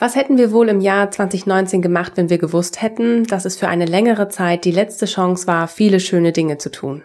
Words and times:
Was 0.00 0.14
hätten 0.14 0.38
wir 0.38 0.52
wohl 0.52 0.68
im 0.68 0.80
Jahr 0.80 1.10
2019 1.10 1.82
gemacht, 1.82 2.12
wenn 2.14 2.30
wir 2.30 2.38
gewusst 2.38 2.80
hätten, 2.80 3.24
dass 3.24 3.44
es 3.44 3.56
für 3.56 3.66
eine 3.66 3.84
längere 3.84 4.28
Zeit 4.28 4.64
die 4.64 4.70
letzte 4.70 5.06
Chance 5.06 5.48
war, 5.48 5.66
viele 5.66 5.98
schöne 5.98 6.30
Dinge 6.30 6.56
zu 6.58 6.70
tun? 6.70 7.02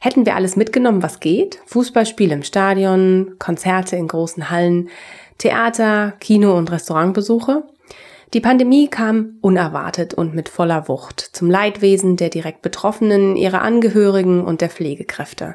Hätten 0.00 0.24
wir 0.24 0.34
alles 0.34 0.56
mitgenommen, 0.56 1.02
was 1.02 1.20
geht? 1.20 1.60
Fußballspiele 1.66 2.32
im 2.32 2.42
Stadion, 2.42 3.34
Konzerte 3.38 3.96
in 3.96 4.08
großen 4.08 4.48
Hallen, 4.48 4.88
Theater, 5.36 6.14
Kino- 6.18 6.56
und 6.56 6.72
Restaurantbesuche? 6.72 7.64
Die 8.34 8.40
Pandemie 8.40 8.88
kam 8.88 9.38
unerwartet 9.42 10.12
und 10.12 10.34
mit 10.34 10.48
voller 10.48 10.88
Wucht 10.88 11.20
zum 11.20 11.48
Leidwesen 11.48 12.16
der 12.16 12.30
direkt 12.30 12.62
Betroffenen, 12.62 13.36
ihrer 13.36 13.62
Angehörigen 13.62 14.44
und 14.44 14.60
der 14.60 14.70
Pflegekräfte, 14.70 15.54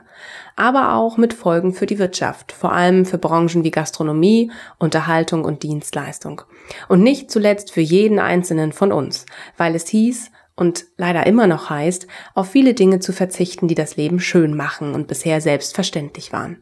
aber 0.55 0.93
auch 0.93 1.17
mit 1.17 1.33
Folgen 1.33 1.73
für 1.73 1.85
die 1.85 1.99
Wirtschaft, 1.99 2.53
vor 2.53 2.71
allem 2.71 3.05
für 3.05 3.17
Branchen 3.17 3.65
wie 3.65 3.71
Gastronomie, 3.71 4.49
Unterhaltung 4.77 5.43
und 5.43 5.63
Dienstleistung. 5.63 6.43
Und 6.87 7.03
nicht 7.03 7.29
zuletzt 7.29 7.73
für 7.73 7.81
jeden 7.81 8.17
einzelnen 8.17 8.71
von 8.71 8.93
uns, 8.93 9.25
weil 9.57 9.75
es 9.75 9.89
hieß, 9.89 10.31
und 10.55 10.85
leider 10.95 11.25
immer 11.25 11.47
noch 11.47 11.69
heißt, 11.69 12.07
auf 12.33 12.49
viele 12.49 12.73
Dinge 12.73 12.99
zu 12.99 13.11
verzichten, 13.11 13.67
die 13.67 13.75
das 13.75 13.97
Leben 13.97 14.21
schön 14.21 14.55
machen 14.55 14.93
und 14.93 15.07
bisher 15.07 15.41
selbstverständlich 15.41 16.31
waren. 16.31 16.61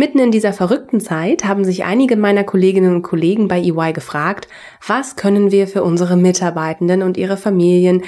Mitten 0.00 0.18
in 0.18 0.30
dieser 0.30 0.54
verrückten 0.54 0.98
Zeit 0.98 1.44
haben 1.44 1.62
sich 1.62 1.84
einige 1.84 2.16
meiner 2.16 2.42
Kolleginnen 2.42 2.94
und 2.94 3.02
Kollegen 3.02 3.48
bei 3.48 3.60
EY 3.60 3.92
gefragt, 3.92 4.48
was 4.86 5.14
können 5.14 5.50
wir 5.50 5.68
für 5.68 5.82
unsere 5.82 6.16
Mitarbeitenden 6.16 7.02
und 7.02 7.18
ihre 7.18 7.36
Familien 7.36 8.02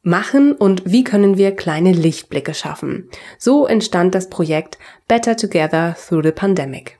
machen 0.00 0.52
und 0.52 0.90
wie 0.90 1.04
können 1.04 1.36
wir 1.36 1.54
kleine 1.54 1.92
Lichtblicke 1.92 2.54
schaffen. 2.54 3.10
So 3.36 3.66
entstand 3.66 4.14
das 4.14 4.30
Projekt 4.30 4.78
Better 5.06 5.36
Together 5.36 5.94
Through 6.08 6.22
the 6.22 6.32
Pandemic. 6.32 6.98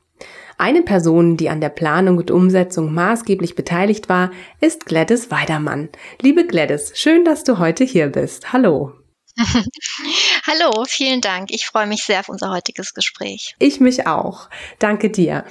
Eine 0.58 0.82
Person, 0.82 1.38
die 1.38 1.48
an 1.48 1.62
der 1.62 1.70
Planung 1.70 2.18
und 2.18 2.30
Umsetzung 2.30 2.92
maßgeblich 2.92 3.54
beteiligt 3.54 4.10
war, 4.10 4.30
ist 4.60 4.84
Gladys 4.84 5.30
Weidermann. 5.30 5.88
Liebe 6.20 6.46
Gladys, 6.46 6.92
schön, 6.94 7.24
dass 7.24 7.44
du 7.44 7.58
heute 7.58 7.82
hier 7.82 8.08
bist. 8.08 8.52
Hallo. 8.52 8.97
Hallo, 10.46 10.84
vielen 10.86 11.20
Dank. 11.20 11.50
Ich 11.50 11.66
freue 11.66 11.86
mich 11.86 12.02
sehr 12.04 12.20
auf 12.20 12.28
unser 12.28 12.50
heutiges 12.50 12.92
Gespräch. 12.92 13.54
Ich 13.58 13.78
mich 13.78 14.06
auch. 14.06 14.48
Danke 14.78 15.10
dir. 15.10 15.44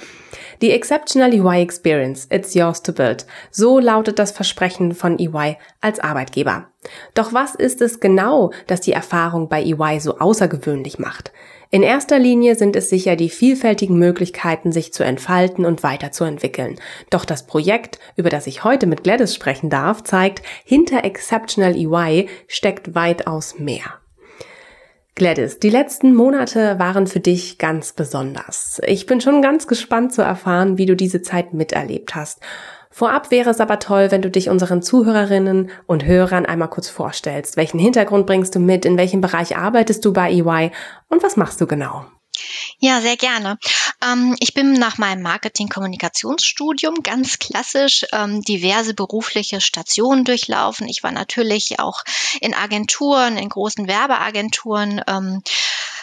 Die 0.60 0.72
Exceptional 0.72 1.32
EY 1.32 1.62
Experience, 1.62 2.26
it's 2.30 2.54
yours 2.54 2.82
to 2.82 2.92
build. 2.92 3.26
So 3.50 3.78
lautet 3.78 4.18
das 4.18 4.32
Versprechen 4.32 4.94
von 4.94 5.18
EY 5.18 5.56
als 5.80 6.00
Arbeitgeber. 6.00 6.70
Doch 7.14 7.32
was 7.32 7.54
ist 7.54 7.80
es 7.80 8.00
genau, 8.00 8.52
das 8.66 8.80
die 8.80 8.92
Erfahrung 8.92 9.48
bei 9.48 9.62
EY 9.62 10.00
so 10.00 10.18
außergewöhnlich 10.18 10.98
macht? 10.98 11.32
In 11.70 11.82
erster 11.82 12.18
Linie 12.18 12.54
sind 12.54 12.76
es 12.76 12.88
sicher 12.88 13.14
die 13.14 13.28
vielfältigen 13.28 13.98
Möglichkeiten, 13.98 14.72
sich 14.72 14.94
zu 14.94 15.04
entfalten 15.04 15.66
und 15.66 15.82
weiterzuentwickeln. 15.82 16.80
Doch 17.10 17.26
das 17.26 17.46
Projekt, 17.46 17.98
über 18.16 18.30
das 18.30 18.46
ich 18.46 18.64
heute 18.64 18.86
mit 18.86 19.04
Gladys 19.04 19.34
sprechen 19.34 19.68
darf, 19.68 20.02
zeigt, 20.02 20.42
hinter 20.64 21.04
Exceptional 21.04 21.76
EY 21.76 22.28
steckt 22.46 22.94
weitaus 22.94 23.58
mehr. 23.58 24.00
Gladys, 25.14 25.58
die 25.58 25.68
letzten 25.68 26.14
Monate 26.14 26.78
waren 26.78 27.06
für 27.06 27.20
dich 27.20 27.58
ganz 27.58 27.92
besonders. 27.92 28.80
Ich 28.86 29.04
bin 29.04 29.20
schon 29.20 29.42
ganz 29.42 29.66
gespannt 29.66 30.14
zu 30.14 30.22
erfahren, 30.22 30.78
wie 30.78 30.86
du 30.86 30.96
diese 30.96 31.22
Zeit 31.22 31.52
miterlebt 31.52 32.14
hast. 32.14 32.40
Vorab 32.98 33.30
wäre 33.30 33.50
es 33.50 33.60
aber 33.60 33.78
toll, 33.78 34.10
wenn 34.10 34.22
du 34.22 34.28
dich 34.28 34.48
unseren 34.48 34.82
Zuhörerinnen 34.82 35.70
und 35.86 36.04
Hörern 36.04 36.46
einmal 36.46 36.68
kurz 36.68 36.88
vorstellst. 36.88 37.56
Welchen 37.56 37.78
Hintergrund 37.78 38.26
bringst 38.26 38.56
du 38.56 38.58
mit? 38.58 38.84
In 38.84 38.98
welchem 38.98 39.20
Bereich 39.20 39.56
arbeitest 39.56 40.04
du 40.04 40.12
bei 40.12 40.32
EY? 40.32 40.72
Und 41.08 41.22
was 41.22 41.36
machst 41.36 41.60
du 41.60 41.68
genau? 41.68 42.06
Ja, 42.80 43.00
sehr 43.00 43.16
gerne. 43.16 43.56
Ähm, 44.02 44.34
ich 44.40 44.52
bin 44.52 44.72
nach 44.72 44.98
meinem 44.98 45.22
Marketing-Kommunikationsstudium 45.22 47.04
ganz 47.04 47.38
klassisch 47.38 48.04
ähm, 48.12 48.42
diverse 48.42 48.94
berufliche 48.94 49.60
Stationen 49.60 50.24
durchlaufen. 50.24 50.88
Ich 50.88 51.04
war 51.04 51.12
natürlich 51.12 51.78
auch 51.78 52.02
in 52.40 52.52
Agenturen, 52.52 53.36
in 53.36 53.48
großen 53.48 53.86
Werbeagenturen. 53.86 55.02
Ähm, 55.06 55.42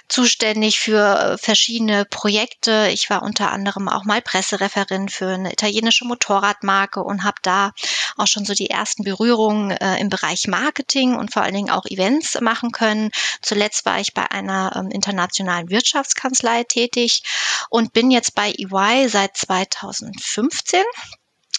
zuständig 0.08 0.80
für 0.80 1.20
äh, 1.20 1.38
verschiedene 1.38 2.06
Projekte. 2.06 2.90
Ich 2.92 3.10
war 3.10 3.24
unter 3.24 3.52
anderem 3.52 3.90
auch 3.90 4.04
mal 4.06 4.22
Pressereferent 4.22 5.12
für 5.12 5.30
eine 5.30 5.52
italienische 5.52 6.06
Motorradmarke 6.06 7.04
und 7.04 7.24
habe 7.24 7.38
da 7.42 7.72
auch 8.18 8.28
schon 8.28 8.46
so 8.46 8.54
die 8.54 8.70
ersten 8.70 9.04
Berührungen 9.04 9.72
äh, 9.72 10.00
im 10.00 10.10
Bereich 10.10 10.48
Marketing 10.48 11.16
und 11.16 11.34
vor 11.34 11.44
allen 11.44 11.56
Dingen 11.56 11.72
auch 11.72 11.86
Events 11.86 12.40
machen 12.42 12.72
können. 12.72 13.12
Zuletzt 13.42 13.86
war 13.86 14.00
ich 14.00 14.14
bei 14.14 14.30
einer 14.30 14.76
ähm, 14.76 14.90
internationalen 14.92 15.70
Wirtschaftskanzlei 15.70 16.64
tätig 16.64 17.24
und 17.70 17.94
bin 17.94 18.12
jetzt 18.12 18.36
bei 18.36 18.52
EY 18.52 19.10
seit 19.10 19.36
2015 19.36 20.82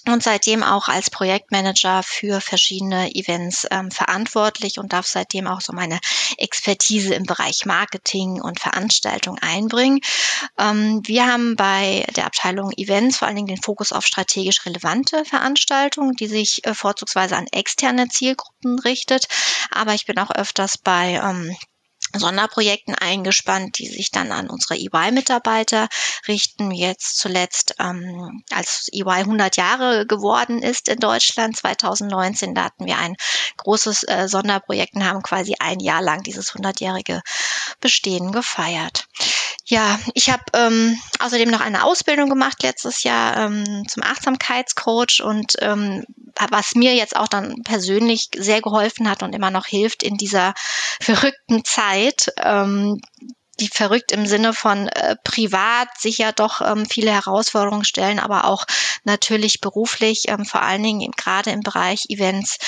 und 0.09 0.23
seitdem 0.23 0.63
auch 0.63 0.89
als 0.89 1.11
Projektmanager 1.11 2.03
für 2.03 2.41
verschiedene 2.41 3.15
Events 3.15 3.67
ähm, 3.71 3.91
verantwortlich 3.91 4.79
und 4.79 4.93
darf 4.93 5.07
seitdem 5.07 5.47
auch 5.47 5.61
so 5.61 5.73
meine 5.73 5.99
Expertise 6.39 7.15
im 7.15 7.25
Bereich 7.25 7.67
Marketing 7.67 8.41
und 8.41 8.61
Veranstaltung 8.61 9.39
einbringen. 9.39 10.01
Ähm, 10.59 11.03
wir 11.05 11.27
haben 11.27 11.57
bei 11.57 12.05
der 12.17 12.27
Abteilung 12.27 12.73
Events 12.77 13.19
vor 13.19 13.29
allen 13.29 13.37
Dingen 13.37 13.49
den 13.49 13.63
Fokus 13.63 13.93
auf 13.93 14.07
strategisch 14.07 14.65
relevante 14.67 15.25
Veranstaltungen, 15.25 16.13
die 16.13 16.29
sich 16.29 16.65
äh, 16.65 16.75
vorzugsweise 16.75 17.37
an 17.37 17.47
externe 17.53 18.09
Zielgruppen 18.09 18.79
richtet. 18.79 19.27
Aber 19.71 19.95
ich 19.95 20.07
bin 20.07 20.19
auch 20.19 20.31
öfters 20.31 20.79
bei 20.79 21.21
ähm, 21.23 21.57
Sonderprojekten 22.19 22.95
eingespannt, 22.95 23.79
die 23.79 23.87
sich 23.87 24.11
dann 24.11 24.33
an 24.33 24.51
unsere 24.51 24.75
EY-Mitarbeiter 24.75 25.89
richten. 26.29 26.71
Jetzt 26.71 27.19
zuletzt, 27.19 27.75
ähm, 27.79 28.43
als 28.53 28.89
EY 28.93 29.23
100 29.23 29.57
Jahre 29.57 30.07
geworden 30.07 30.63
ist 30.63 30.89
in 30.89 30.99
Deutschland, 30.99 31.57
2019, 31.57 32.55
da 32.55 32.65
hatten 32.65 32.87
wir 32.87 32.99
ein 32.99 33.17
großes 33.59 34.05
äh, 34.05 34.29
Sonderprojekt 34.29 34.95
und 34.95 35.05
haben 35.05 35.23
quasi 35.23 35.57
ein 35.59 35.81
Jahr 35.81 36.03
lang 36.03 36.23
dieses 36.23 36.53
100-jährige 36.53 37.23
Bestehen 37.81 38.33
gefeiert. 38.33 39.07
Ja, 39.69 39.99
ich 40.15 40.31
habe 40.31 40.45
ähm, 40.55 40.97
außerdem 41.19 41.51
noch 41.51 41.61
eine 41.61 41.83
Ausbildung 41.83 42.29
gemacht 42.29 42.63
letztes 42.63 43.03
Jahr 43.03 43.37
ähm, 43.37 43.85
zum 43.89 44.05
Achtsamkeitscoach 44.05 45.23
und 45.25 45.57
ähm, 45.61 46.05
was 46.51 46.77
mir 46.77 46.95
jetzt 46.95 47.17
auch 47.17 47.27
dann 47.27 47.63
persönlich 47.65 48.29
sehr 48.37 48.61
geholfen 48.61 49.11
hat 49.11 49.25
und 49.25 49.35
immer 49.35 49.51
noch 49.51 49.67
hilft 49.67 50.05
in 50.05 50.17
dieser 50.17 50.55
verrückten 51.01 51.65
Zeit, 51.65 52.06
ähm, 52.43 53.01
die 53.61 53.69
verrückt 53.69 54.13
im 54.13 54.27
Sinne 54.27 54.53
von 54.53 54.89
äh, 54.89 55.17
privat 55.25 55.89
sicher 55.99 56.33
doch 56.33 56.61
ähm, 56.61 56.87
viele 56.87 57.11
Herausforderungen 57.11 57.85
stellen, 57.85 58.19
aber 58.19 58.45
auch 58.45 58.67
natürlich 59.05 59.61
beruflich, 59.61 60.25
ähm, 60.29 60.45
vor 60.45 60.63
allen 60.63 60.83
Dingen 60.83 61.13
gerade 61.17 61.51
im 61.51 61.61
Bereich 61.61 62.05
Events. 62.09 62.59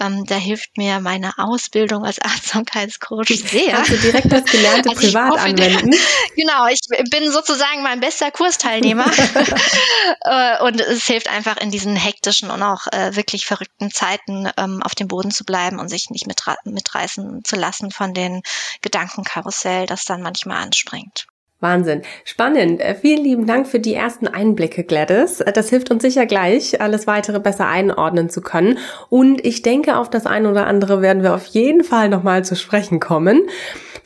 Ähm, 0.00 0.24
da 0.26 0.36
hilft 0.36 0.76
mir 0.76 1.00
meine 1.00 1.38
Ausbildung 1.38 2.04
als 2.04 2.20
Achtsamkeitscoach 2.22 3.26
sehr. 3.28 3.72
Kannst 3.72 3.90
du 3.90 3.96
direkt 3.98 4.30
das 4.30 4.44
Gelernte 4.44 4.90
also 4.90 5.00
privat 5.00 5.30
hoffe, 5.30 5.40
anwenden? 5.40 5.90
genau, 6.36 6.66
ich 6.68 6.80
bin 7.10 7.30
sozusagen 7.32 7.82
mein 7.82 8.00
bester 8.00 8.30
Kursteilnehmer 8.30 9.06
äh, 10.20 10.62
und 10.62 10.80
es 10.80 11.06
hilft 11.06 11.28
einfach 11.28 11.56
in 11.56 11.70
diesen 11.70 11.96
hektischen 11.96 12.50
und 12.50 12.62
auch 12.62 12.86
äh, 12.92 13.16
wirklich 13.16 13.46
verrückten 13.46 13.90
Zeiten 13.90 14.48
ähm, 14.56 14.82
auf 14.82 14.94
dem 14.94 15.08
Boden 15.08 15.30
zu 15.30 15.44
bleiben 15.44 15.80
und 15.80 15.88
sich 15.88 16.10
nicht 16.10 16.26
mitreißen 16.26 17.42
zu 17.44 17.56
lassen 17.56 17.90
von 17.90 18.14
den 18.14 18.42
Gedankenkarussell, 18.82 19.86
das 19.86 20.04
dann 20.04 20.22
manchmal 20.22 20.35
manchmal 20.44 20.64
anstrengend. 20.64 21.26
Wahnsinn. 21.58 22.02
Spannend. 22.24 22.82
Äh, 22.82 22.94
vielen 22.94 23.24
lieben 23.24 23.46
Dank 23.46 23.66
für 23.66 23.80
die 23.80 23.94
ersten 23.94 24.28
Einblicke, 24.28 24.84
Gladys. 24.84 25.40
Äh, 25.40 25.52
das 25.52 25.70
hilft 25.70 25.90
uns 25.90 26.02
sicher 26.02 26.26
gleich, 26.26 26.82
alles 26.82 27.06
weitere 27.06 27.40
besser 27.40 27.66
einordnen 27.66 28.28
zu 28.28 28.42
können. 28.42 28.78
Und 29.08 29.44
ich 29.44 29.62
denke, 29.62 29.96
auf 29.96 30.10
das 30.10 30.26
eine 30.26 30.50
oder 30.50 30.66
andere 30.66 31.00
werden 31.00 31.22
wir 31.22 31.34
auf 31.34 31.46
jeden 31.46 31.82
Fall 31.82 32.10
nochmal 32.10 32.44
zu 32.44 32.56
sprechen 32.56 33.00
kommen. 33.00 33.48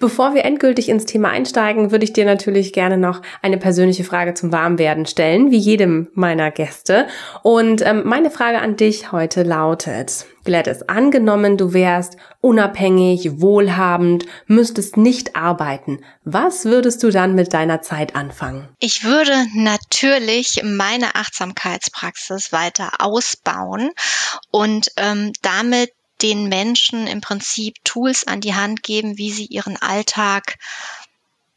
Bevor 0.00 0.34
wir 0.34 0.46
endgültig 0.46 0.88
ins 0.88 1.04
Thema 1.04 1.28
einsteigen, 1.28 1.92
würde 1.92 2.04
ich 2.04 2.14
dir 2.14 2.24
natürlich 2.24 2.72
gerne 2.72 2.96
noch 2.96 3.20
eine 3.42 3.58
persönliche 3.58 4.02
Frage 4.02 4.32
zum 4.32 4.50
Warmwerden 4.50 5.04
stellen, 5.04 5.50
wie 5.50 5.58
jedem 5.58 6.08
meiner 6.14 6.50
Gäste. 6.50 7.06
Und 7.42 7.82
ähm, 7.82 8.02
meine 8.06 8.30
Frage 8.30 8.60
an 8.60 8.76
dich 8.76 9.12
heute 9.12 9.42
lautet, 9.42 10.24
Gladys, 10.44 10.82
angenommen, 10.82 11.58
du 11.58 11.74
wärst 11.74 12.16
unabhängig, 12.40 13.42
wohlhabend, 13.42 14.24
müsstest 14.46 14.96
nicht 14.96 15.36
arbeiten. 15.36 16.00
Was 16.24 16.64
würdest 16.64 17.02
du 17.02 17.10
dann 17.10 17.34
mit 17.34 17.52
deiner 17.52 17.82
Zeit 17.82 18.16
anfangen? 18.16 18.70
Ich 18.78 19.04
würde 19.04 19.32
natürlich 19.54 20.62
meine 20.64 21.14
Achtsamkeitspraxis 21.14 22.52
weiter 22.52 22.92
ausbauen 23.00 23.90
und 24.50 24.88
ähm, 24.96 25.32
damit 25.42 25.90
den 26.22 26.48
Menschen 26.48 27.06
im 27.06 27.20
Prinzip 27.20 27.76
Tools 27.84 28.26
an 28.26 28.40
die 28.40 28.54
Hand 28.54 28.82
geben, 28.82 29.18
wie 29.18 29.32
sie 29.32 29.46
ihren 29.46 29.76
Alltag 29.76 30.58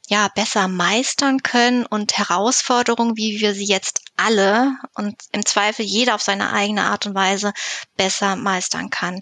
ja 0.08 0.28
besser 0.36 0.68
meistern 0.68 1.44
können 1.44 1.86
und 1.86 2.18
Herausforderungen, 2.18 3.16
wie 3.16 3.40
wir 3.40 3.54
sie 3.54 3.66
jetzt 3.66 4.02
alle 4.18 4.76
und 4.96 5.16
im 5.32 5.46
Zweifel 5.46 5.86
jeder 5.86 6.16
auf 6.16 6.22
seine 6.22 6.52
eigene 6.52 6.84
Art 6.84 7.06
und 7.06 7.16
Weise 7.16 7.54
besser 7.96 8.36
meistern 8.36 8.90
kann. 8.90 9.22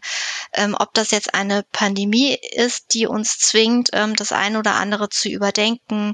Ähm, 0.53 0.75
ob 0.77 0.93
das 0.93 1.11
jetzt 1.11 1.33
eine 1.33 1.63
Pandemie 1.71 2.37
ist, 2.55 2.93
die 2.93 3.07
uns 3.07 3.37
zwingt, 3.37 3.91
ähm, 3.93 4.15
das 4.15 4.31
eine 4.31 4.59
oder 4.59 4.75
andere 4.75 5.09
zu 5.09 5.29
überdenken 5.29 6.13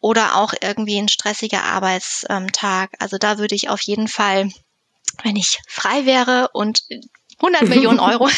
oder 0.00 0.36
auch 0.36 0.54
irgendwie 0.60 0.98
ein 0.98 1.08
stressiger 1.08 1.64
Arbeitstag. 1.64 2.92
Also 3.00 3.18
da 3.18 3.38
würde 3.38 3.54
ich 3.54 3.68
auf 3.68 3.80
jeden 3.82 4.08
Fall 4.08 4.48
wenn 5.22 5.36
ich 5.36 5.60
frei 5.68 6.06
wäre 6.06 6.50
und 6.52 6.82
100 7.40 7.62
Millionen 7.68 8.00
Euro 8.00 8.28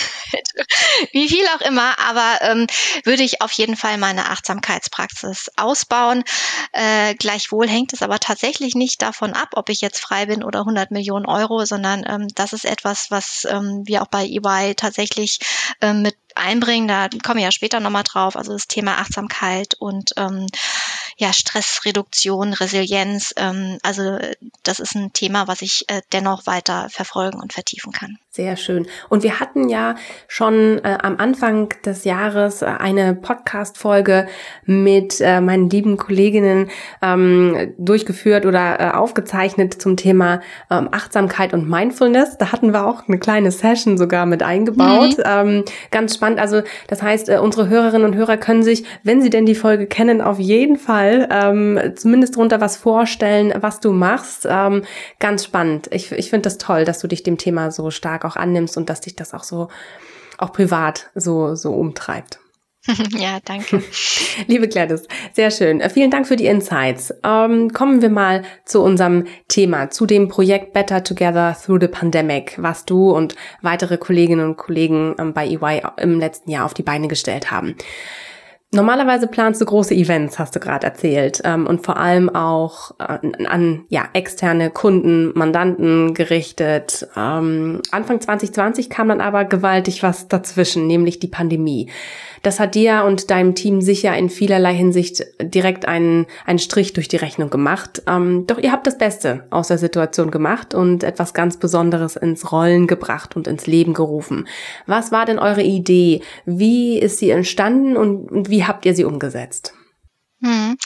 wie 1.12 1.28
viel 1.28 1.44
auch 1.56 1.60
immer, 1.60 1.98
aber 1.98 2.38
ähm, 2.42 2.66
würde 3.04 3.22
ich 3.22 3.42
auf 3.42 3.52
jeden 3.52 3.76
Fall 3.76 3.98
meine 3.98 4.30
Achtsamkeitspraxis 4.30 5.50
ausbauen. 5.56 6.24
Äh, 6.72 7.14
gleichwohl 7.14 7.68
hängt 7.68 7.92
es 7.92 8.02
aber 8.02 8.18
tatsächlich 8.18 8.74
nicht 8.74 9.02
davon 9.02 9.34
ab, 9.34 9.50
ob 9.54 9.68
ich 9.68 9.80
jetzt 9.80 10.00
frei 10.00 10.26
bin 10.26 10.42
oder 10.42 10.60
100 10.60 10.90
Millionen 10.90 11.26
Euro, 11.26 11.64
sondern 11.64 12.04
ähm, 12.08 12.28
das 12.34 12.52
ist 12.52 12.64
etwas, 12.64 13.10
was 13.10 13.46
ähm, 13.50 13.82
wir 13.84 14.02
auch 14.02 14.08
bei 14.08 14.24
EY 14.24 14.74
tatsächlich 14.74 15.38
ähm, 15.80 16.02
mit 16.02 16.16
einbringen. 16.36 16.88
Da 16.88 17.08
kommen 17.24 17.38
wir 17.38 17.44
ja 17.44 17.52
später 17.52 17.80
nochmal 17.80 18.04
drauf. 18.04 18.36
Also 18.36 18.52
das 18.52 18.66
Thema 18.66 18.98
Achtsamkeit 18.98 19.74
und 19.78 20.12
ähm, 20.16 20.46
ja, 21.16 21.32
Stressreduktion, 21.32 22.52
Resilienz. 22.52 23.32
Ähm, 23.36 23.78
also 23.82 24.18
das 24.62 24.80
ist 24.80 24.94
ein 24.94 25.12
Thema, 25.12 25.48
was 25.48 25.62
ich 25.62 25.84
äh, 25.88 26.02
dennoch 26.12 26.46
weiter 26.46 26.88
verfolgen 26.90 27.40
und 27.40 27.54
vertiefen 27.54 27.92
kann. 27.92 28.18
Sehr 28.30 28.56
schön. 28.56 28.86
Und 29.08 29.22
wir 29.22 29.40
hatten 29.40 29.70
ja 29.70 29.94
schon 30.28 30.78
äh, 30.84 30.98
am 31.00 31.16
Anfang 31.16 31.70
des 31.86 32.04
Jahres 32.04 32.60
äh, 32.60 32.66
eine 32.66 33.14
Podcast-Folge 33.14 34.28
mit 34.66 35.22
äh, 35.22 35.40
meinen 35.40 35.70
lieben 35.70 35.96
Kolleginnen 35.96 36.68
ähm, 37.00 37.74
durchgeführt 37.78 38.44
oder 38.44 38.78
äh, 38.78 38.90
aufgezeichnet 38.90 39.80
zum 39.80 39.96
Thema 39.96 40.42
ähm, 40.70 40.90
Achtsamkeit 40.92 41.54
und 41.54 41.66
Mindfulness. 41.66 42.36
Da 42.36 42.52
hatten 42.52 42.74
wir 42.74 42.86
auch 42.86 43.08
eine 43.08 43.18
kleine 43.18 43.50
Session 43.50 43.96
sogar 43.96 44.26
mit 44.26 44.42
eingebaut. 44.42 45.16
Mhm. 45.16 45.24
Ähm, 45.24 45.64
ganz 45.90 46.16
spannend. 46.16 46.25
Also 46.38 46.62
das 46.88 47.02
heißt, 47.02 47.28
äh, 47.28 47.38
unsere 47.38 47.68
Hörerinnen 47.68 48.06
und 48.06 48.16
Hörer 48.16 48.36
können 48.36 48.62
sich, 48.62 48.84
wenn 49.02 49.22
sie 49.22 49.30
denn 49.30 49.46
die 49.46 49.54
Folge 49.54 49.86
kennen, 49.86 50.20
auf 50.20 50.38
jeden 50.38 50.76
Fall 50.76 51.28
ähm, 51.30 51.92
zumindest 51.96 52.36
drunter 52.36 52.60
was 52.60 52.76
vorstellen, 52.76 53.54
was 53.60 53.80
du 53.80 53.92
machst. 53.92 54.46
Ähm, 54.48 54.82
ganz 55.18 55.44
spannend. 55.44 55.88
Ich, 55.92 56.12
ich 56.12 56.30
finde 56.30 56.42
das 56.42 56.58
toll, 56.58 56.84
dass 56.84 56.98
du 56.98 57.08
dich 57.08 57.22
dem 57.22 57.38
Thema 57.38 57.70
so 57.70 57.90
stark 57.90 58.24
auch 58.24 58.36
annimmst 58.36 58.76
und 58.76 58.90
dass 58.90 59.00
dich 59.00 59.16
das 59.16 59.34
auch 59.34 59.44
so, 59.44 59.68
auch 60.38 60.52
privat 60.52 61.10
so, 61.14 61.54
so 61.54 61.72
umtreibt. 61.74 62.40
Ja, 63.18 63.38
danke. 63.44 63.82
Liebe 64.46 64.68
Gladys, 64.68 65.06
sehr 65.32 65.50
schön. 65.50 65.80
Äh, 65.80 65.90
vielen 65.90 66.10
Dank 66.10 66.26
für 66.26 66.36
die 66.36 66.46
Insights. 66.46 67.12
Ähm, 67.24 67.72
kommen 67.72 68.02
wir 68.02 68.10
mal 68.10 68.42
zu 68.64 68.82
unserem 68.82 69.24
Thema, 69.48 69.90
zu 69.90 70.06
dem 70.06 70.28
Projekt 70.28 70.72
Better 70.72 71.02
Together 71.02 71.56
Through 71.60 71.80
the 71.80 71.88
Pandemic, 71.88 72.56
was 72.58 72.84
du 72.84 73.10
und 73.10 73.34
weitere 73.62 73.98
Kolleginnen 73.98 74.46
und 74.46 74.56
Kollegen 74.56 75.14
ähm, 75.18 75.32
bei 75.32 75.46
EY 75.46 75.82
im 75.98 76.18
letzten 76.18 76.50
Jahr 76.50 76.64
auf 76.64 76.74
die 76.74 76.82
Beine 76.82 77.08
gestellt 77.08 77.50
haben. 77.50 77.76
Normalerweise 78.72 79.28
planst 79.28 79.60
du 79.60 79.64
große 79.64 79.94
Events, 79.94 80.40
hast 80.40 80.56
du 80.56 80.60
gerade 80.60 80.86
erzählt, 80.86 81.40
ähm, 81.44 81.66
und 81.66 81.84
vor 81.84 81.96
allem 81.96 82.28
auch 82.28 82.90
äh, 82.98 83.44
an 83.46 83.84
ja, 83.88 84.08
externe 84.12 84.70
Kunden, 84.70 85.32
Mandanten 85.38 86.14
gerichtet. 86.14 87.06
Ähm, 87.16 87.80
Anfang 87.92 88.20
2020 88.20 88.90
kam 88.90 89.08
dann 89.08 89.20
aber 89.20 89.44
gewaltig 89.44 90.02
was 90.02 90.26
dazwischen, 90.26 90.88
nämlich 90.88 91.20
die 91.20 91.28
Pandemie. 91.28 91.90
Das 92.46 92.60
hat 92.60 92.76
dir 92.76 93.02
und 93.04 93.32
deinem 93.32 93.56
Team 93.56 93.80
sicher 93.80 94.16
in 94.16 94.30
vielerlei 94.30 94.72
Hinsicht 94.72 95.24
direkt 95.42 95.88
einen, 95.88 96.26
einen 96.44 96.60
Strich 96.60 96.92
durch 96.92 97.08
die 97.08 97.16
Rechnung 97.16 97.50
gemacht. 97.50 98.04
Ähm, 98.06 98.46
doch 98.46 98.58
ihr 98.58 98.70
habt 98.70 98.86
das 98.86 98.98
Beste 98.98 99.48
aus 99.50 99.66
der 99.66 99.78
Situation 99.78 100.30
gemacht 100.30 100.72
und 100.72 101.02
etwas 101.02 101.34
ganz 101.34 101.56
Besonderes 101.56 102.14
ins 102.14 102.52
Rollen 102.52 102.86
gebracht 102.86 103.34
und 103.34 103.48
ins 103.48 103.66
Leben 103.66 103.94
gerufen. 103.94 104.46
Was 104.86 105.10
war 105.10 105.24
denn 105.24 105.40
eure 105.40 105.64
Idee? 105.64 106.22
Wie 106.44 107.00
ist 107.00 107.18
sie 107.18 107.30
entstanden 107.30 107.96
und, 107.96 108.30
und 108.30 108.48
wie 108.48 108.64
habt 108.64 108.86
ihr 108.86 108.94
sie 108.94 109.04
umgesetzt? 109.04 109.74
Hm. 110.40 110.76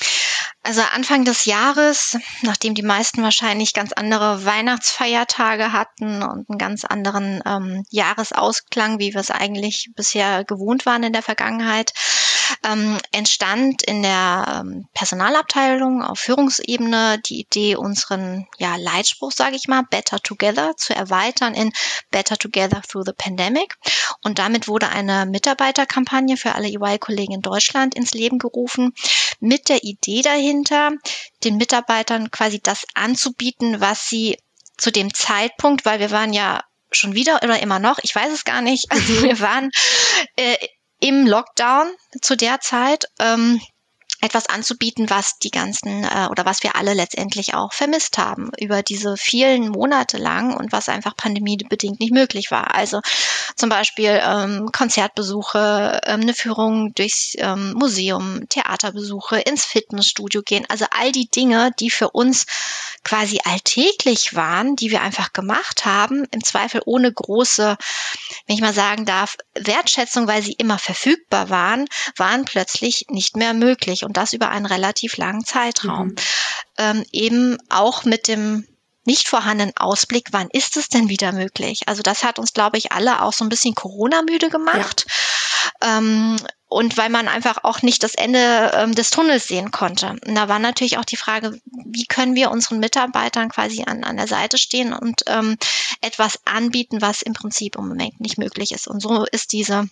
Also 0.63 0.83
Anfang 0.93 1.25
des 1.25 1.47
Jahres, 1.47 2.19
nachdem 2.43 2.75
die 2.75 2.83
meisten 2.83 3.23
wahrscheinlich 3.23 3.73
ganz 3.73 3.93
andere 3.93 4.45
Weihnachtsfeiertage 4.45 5.73
hatten 5.73 6.23
und 6.23 6.51
einen 6.51 6.59
ganz 6.59 6.85
anderen 6.85 7.43
ähm, 7.47 7.85
Jahresausklang, 7.89 8.99
wie 8.99 9.15
wir 9.15 9.21
es 9.21 9.31
eigentlich 9.31 9.91
bisher 9.97 10.45
gewohnt 10.45 10.85
waren 10.85 11.03
in 11.03 11.15
der 11.15 11.23
Vergangenheit, 11.23 11.95
ähm, 12.65 12.99
entstand 13.13 13.83
in 13.83 14.03
der 14.03 14.61
ähm, 14.61 14.87
Personalabteilung 14.93 16.03
auf 16.03 16.19
Führungsebene 16.19 17.19
die 17.21 17.41
Idee, 17.41 17.77
unseren 17.77 18.47
ja, 18.59 18.77
Leitspruch, 18.77 19.33
sage 19.33 19.57
ich 19.57 19.69
mal, 19.69 19.83
Better 19.89 20.21
Together 20.21 20.77
zu 20.77 20.95
erweitern 20.95 21.55
in 21.55 21.73
Better 22.11 22.37
Together 22.37 22.83
Through 22.83 23.05
the 23.07 23.13
Pandemic. 23.17 23.77
Und 24.23 24.39
damit 24.39 24.69
wurde 24.69 24.89
eine 24.91 25.27
Mitarbeiterkampagne 25.27 26.37
für 26.37 26.55
alle 26.55 26.69
EY-Kollegen 26.69 27.33
in 27.33 27.43
Deutschland 27.43 27.95
ins 27.95 28.13
Leben 28.13 28.39
gerufen, 28.39 28.93
mit 29.41 29.69
der 29.69 29.83
Idee 29.83 30.23
dahinter, 30.23 30.93
den 31.45 31.57
Mitarbeitern 31.57 32.31
quasi 32.31 32.61
das 32.61 32.85
anzubieten, 32.95 33.81
was 33.81 34.09
sie 34.09 34.39
zu 34.77 34.91
dem 34.93 35.13
Zeitpunkt, 35.13 35.85
weil 35.85 36.01
wir 36.01 36.11
waren 36.11 36.33
ja 36.33 36.63
schon 36.93 37.15
wieder 37.15 37.43
oder 37.43 37.61
immer 37.61 37.79
noch, 37.79 37.99
ich 38.03 38.15
weiß 38.15 38.33
es 38.33 38.45
gar 38.45 38.63
nicht, 38.63 38.91
also 38.91 39.23
wir 39.23 39.41
waren 39.41 39.71
äh, 40.37 40.57
im 41.01 41.27
Lockdown 41.27 41.91
zu 42.21 42.37
der 42.37 42.61
Zeit. 42.61 43.05
Ähm, 43.19 43.61
etwas 44.21 44.49
anzubieten, 44.49 45.09
was 45.11 45.39
die 45.39 45.51
ganzen 45.51 46.05
äh, 46.05 46.29
oder 46.31 46.45
was 46.45 46.63
wir 46.63 46.77
alle 46.77 46.95
letztendlich 46.95 47.55
auch 47.55 47.73
vermisst 47.73 48.19
haben 48.19 48.51
über 48.59 48.83
diese 48.83 49.17
vielen 49.17 49.69
Monate 49.69 50.19
lang 50.19 50.55
und 50.55 50.73
was 50.73 50.89
einfach 50.89 51.17
pandemiebedingt 51.17 52.01
nicht 52.01 52.13
möglich 52.13 52.51
war. 52.51 52.75
Also 52.75 53.01
zum 53.57 53.69
Beispiel 53.71 54.21
ähm, 54.23 54.71
Konzertbesuche, 54.73 56.01
ähm, 56.05 56.21
eine 56.21 56.35
Führung 56.35 56.95
durchs 56.95 57.35
ähm, 57.39 57.73
Museum, 57.75 58.49
Theaterbesuche, 58.49 59.41
ins 59.41 59.65
Fitnessstudio 59.65 60.43
gehen. 60.43 60.67
Also 60.69 60.87
all 60.91 61.13
die 61.13 61.29
Dinge, 61.29 61.71
die 61.79 61.91
für 61.91 62.11
uns 62.11 62.47
quasi 63.05 63.41
alltäglich 63.45 64.35
waren, 64.35 64.77
die 64.77 64.91
wir 64.91 65.01
einfach 65.01 65.33
gemacht 65.33 65.87
haben, 65.87 66.27
im 66.31 66.45
Zweifel 66.45 66.83
ohne 66.85 67.13
große, 67.13 67.77
wenn 68.47 68.55
ich 68.55 68.61
mal 68.61 68.75
sagen 68.75 69.07
darf, 69.07 69.37
Wertschätzung, 69.55 70.27
weil 70.27 70.43
sie 70.43 70.53
immer 70.53 70.79
verfügbar 70.79 71.49
waren, 71.49 71.87
waren 72.17 72.45
plötzlich 72.45 73.07
nicht 73.09 73.37
mehr 73.37 73.55
möglich 73.55 74.05
das 74.13 74.33
über 74.33 74.51
einen 74.51 74.67
relativ 74.67 75.17
langen 75.17 75.45
Zeitraum. 75.45 76.09
Mhm. 76.09 76.17
Ähm, 76.79 77.05
eben 77.13 77.59
auch 77.69 78.05
mit 78.05 78.29
dem 78.29 78.67
nicht 79.05 79.29
vorhandenen 79.29 79.77
Ausblick, 79.77 80.29
wann 80.33 80.49
ist 80.51 80.77
es 80.77 80.89
denn 80.89 81.09
wieder 81.09 81.33
möglich? 81.33 81.83
Also 81.87 82.03
das 82.03 82.23
hat 82.23 82.39
uns, 82.39 82.53
glaube 82.53 82.79
ich, 82.79 82.93
alle 82.93 83.23
auch 83.23 83.33
so 83.33 83.45
ein 83.45 83.49
bisschen 83.49 83.75
Corona-müde 83.75 84.51
gemacht. 84.51 85.07
Ja. 85.83 85.99
Ähm, 85.99 86.37
und 86.69 86.97
weil 86.97 87.09
man 87.09 87.27
einfach 87.27 87.65
auch 87.65 87.83
nicht 87.83 88.05
das 88.05 88.15
Ende 88.15 88.71
ähm, 88.75 88.95
des 88.95 89.11
Tunnels 89.11 89.49
sehen 89.49 89.73
konnte. 89.73 90.15
Und 90.25 90.35
da 90.37 90.49
war 90.49 90.61
natürlich 90.61 90.99
auch 90.99 91.05
die 91.05 91.17
Frage, 91.17 91.61
wie 91.65 92.07
können 92.07 92.37
wir 92.37 92.53
unseren 92.53 92.79
Mitarbeitern 92.79 93.49
quasi 93.49 93.83
an, 93.85 94.05
an 94.05 94.17
der 94.17 94.29
Seite 94.29 94.57
stehen 94.57 94.93
und 94.93 95.23
ähm, 95.27 95.57
etwas 96.01 96.39
anbieten, 96.45 97.01
was 97.01 97.23
im 97.23 97.33
Prinzip 97.33 97.77
im 97.77 97.89
Moment 97.89 98.21
nicht 98.21 98.39
möglich 98.39 98.71
ist. 98.71 98.87
Und 98.87 99.01
so 99.01 99.25
ist 99.25 99.53
diese 99.53 99.89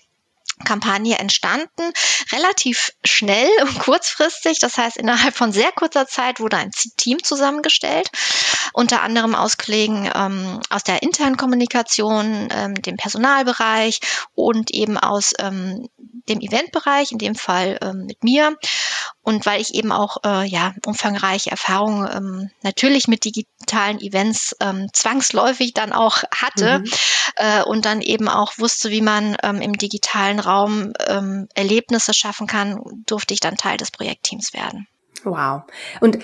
Kampagne 0.64 1.18
entstanden, 1.18 1.92
relativ 2.32 2.92
schnell 3.04 3.48
und 3.62 3.78
kurzfristig. 3.80 4.58
Das 4.60 4.76
heißt, 4.76 4.96
innerhalb 4.96 5.34
von 5.34 5.52
sehr 5.52 5.72
kurzer 5.72 6.06
Zeit 6.06 6.40
wurde 6.40 6.56
ein 6.56 6.70
Team 6.96 7.22
zusammengestellt, 7.22 8.10
unter 8.72 9.02
anderem 9.02 9.34
aus 9.34 9.56
Kollegen 9.56 10.10
ähm, 10.14 10.60
aus 10.70 10.84
der 10.84 11.02
internen 11.02 11.36
Kommunikation, 11.36 12.48
ähm, 12.50 12.74
dem 12.74 12.96
Personalbereich 12.96 14.00
und 14.34 14.72
eben 14.72 14.98
aus 14.98 15.32
ähm, 15.38 15.88
dem 16.28 16.40
Eventbereich, 16.40 17.12
in 17.12 17.18
dem 17.18 17.35
Fall 17.35 17.78
ähm, 17.82 18.06
mit 18.06 18.23
mir. 18.23 18.56
Und 19.23 19.47
weil 19.47 19.61
ich 19.61 19.75
eben 19.75 19.92
auch 19.92 20.18
äh, 20.25 20.47
ja 20.47 20.75
umfangreiche 20.87 21.50
Erfahrungen 21.50 22.08
ähm, 22.12 22.50
natürlich 22.62 23.08
mit 23.08 23.25
digitalen 23.25 24.00
Events 24.00 24.56
ähm, 24.61 24.88
zwangsläufig 24.92 25.75
dann 25.75 25.92
auch 25.92 26.23
hatte 26.35 26.80
mhm. 26.80 26.90
äh, 27.37 27.62
und 27.62 27.85
dann 27.85 28.00
eben 28.00 28.28
auch 28.28 28.58
wusste, 28.58 28.90
wie 28.90 29.02
man 29.02 29.37
ähm, 29.42 29.61
im 29.61 29.75
digitalen 29.75 30.40
Raum 30.40 30.92
ähm, 31.06 31.49
Erlebnisse 31.54 32.14
schaffen 32.14 32.47
kann, 32.47 32.80
durfte 33.06 33.35
ich 33.35 33.40
dann 33.40 33.56
Teil 33.56 33.76
des 33.76 33.90
Projektteams 33.90 34.52
werden. 34.52 34.87
Wow. 35.25 35.62
Und 36.00 36.18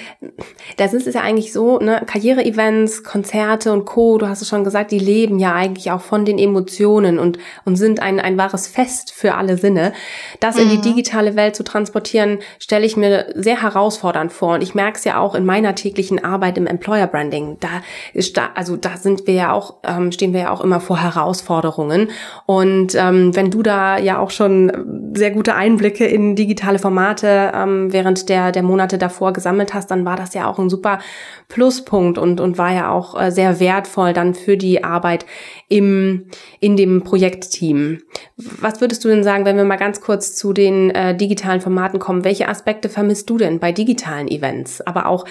das 0.76 0.94
ist 0.94 1.06
es 1.06 1.14
ja 1.14 1.22
eigentlich 1.22 1.52
so, 1.52 1.78
ne, 1.78 2.02
Karriere-Events, 2.06 3.04
Konzerte 3.04 3.72
und 3.72 3.84
Co., 3.84 4.18
du 4.18 4.28
hast 4.28 4.42
es 4.42 4.48
schon 4.48 4.64
gesagt, 4.64 4.90
die 4.90 4.98
leben 4.98 5.38
ja 5.38 5.54
eigentlich 5.54 5.90
auch 5.90 6.00
von 6.00 6.24
den 6.24 6.38
Emotionen 6.38 7.18
und, 7.18 7.38
und 7.64 7.76
sind 7.76 8.00
ein, 8.00 8.20
ein 8.20 8.36
wahres 8.38 8.66
Fest 8.66 9.12
für 9.12 9.34
alle 9.34 9.56
Sinne. 9.56 9.92
Das 10.40 10.56
mhm. 10.56 10.62
in 10.62 10.68
die 10.70 10.76
mhm. 10.76 10.82
digitale 10.82 11.36
Welt 11.36 11.56
zu 11.56 11.64
transportieren, 11.64 12.38
stelle 12.58 12.86
ich 12.86 12.96
mir 12.96 13.26
sehr 13.34 13.62
herausfordernd 13.62 14.32
vor. 14.32 14.54
Und 14.54 14.62
ich 14.62 14.74
merke 14.74 14.98
es 14.98 15.04
ja 15.04 15.18
auch 15.18 15.34
in 15.34 15.44
meiner 15.44 15.74
täglichen 15.74 16.24
Arbeit 16.24 16.58
im 16.58 16.66
Employer 16.66 17.06
Branding. 17.06 17.58
Da 17.60 17.82
ist 18.12 18.36
da, 18.36 18.50
also 18.54 18.76
da 18.76 18.96
sind 18.96 19.26
wir 19.26 19.34
ja 19.34 19.52
auch, 19.52 19.76
ähm, 19.84 20.12
stehen 20.12 20.32
wir 20.32 20.40
ja 20.40 20.50
auch 20.50 20.60
immer 20.60 20.80
vor 20.80 21.00
Herausforderungen. 21.00 22.10
Und 22.46 22.94
ähm, 22.94 23.34
wenn 23.34 23.50
du 23.50 23.62
da 23.62 23.98
ja 23.98 24.18
auch 24.18 24.30
schon 24.30 25.12
sehr 25.14 25.30
gute 25.30 25.54
Einblicke 25.54 26.04
in 26.06 26.36
digitale 26.36 26.78
Formate 26.78 27.52
ähm, 27.54 27.92
während 27.92 28.28
der, 28.28 28.52
der 28.52 28.62
Monate 28.62 28.83
Monate 28.84 28.98
davor 28.98 29.32
gesammelt 29.32 29.72
hast, 29.72 29.90
dann 29.90 30.04
war 30.04 30.16
das 30.16 30.34
ja 30.34 30.46
auch 30.46 30.58
ein 30.58 30.68
super 30.68 30.98
Pluspunkt 31.48 32.18
und, 32.18 32.38
und 32.38 32.58
war 32.58 32.72
ja 32.72 32.90
auch 32.90 33.18
äh, 33.18 33.30
sehr 33.30 33.58
wertvoll 33.60 34.12
dann 34.12 34.34
für 34.34 34.58
die 34.58 34.84
Arbeit 34.84 35.24
im, 35.68 36.26
in 36.60 36.76
dem 36.76 37.02
Projektteam. 37.02 38.02
Was 38.36 38.82
würdest 38.82 39.02
du 39.04 39.08
denn 39.08 39.24
sagen, 39.24 39.46
wenn 39.46 39.56
wir 39.56 39.64
mal 39.64 39.76
ganz 39.76 40.02
kurz 40.02 40.36
zu 40.36 40.52
den 40.52 40.90
äh, 40.90 41.16
digitalen 41.16 41.62
Formaten 41.62 41.98
kommen? 41.98 42.24
Welche 42.24 42.48
Aspekte 42.48 42.90
vermisst 42.90 43.30
du 43.30 43.38
denn 43.38 43.58
bei 43.58 43.72
digitalen 43.72 44.28
Events? 44.28 44.82
Aber 44.82 45.06
auch 45.06 45.24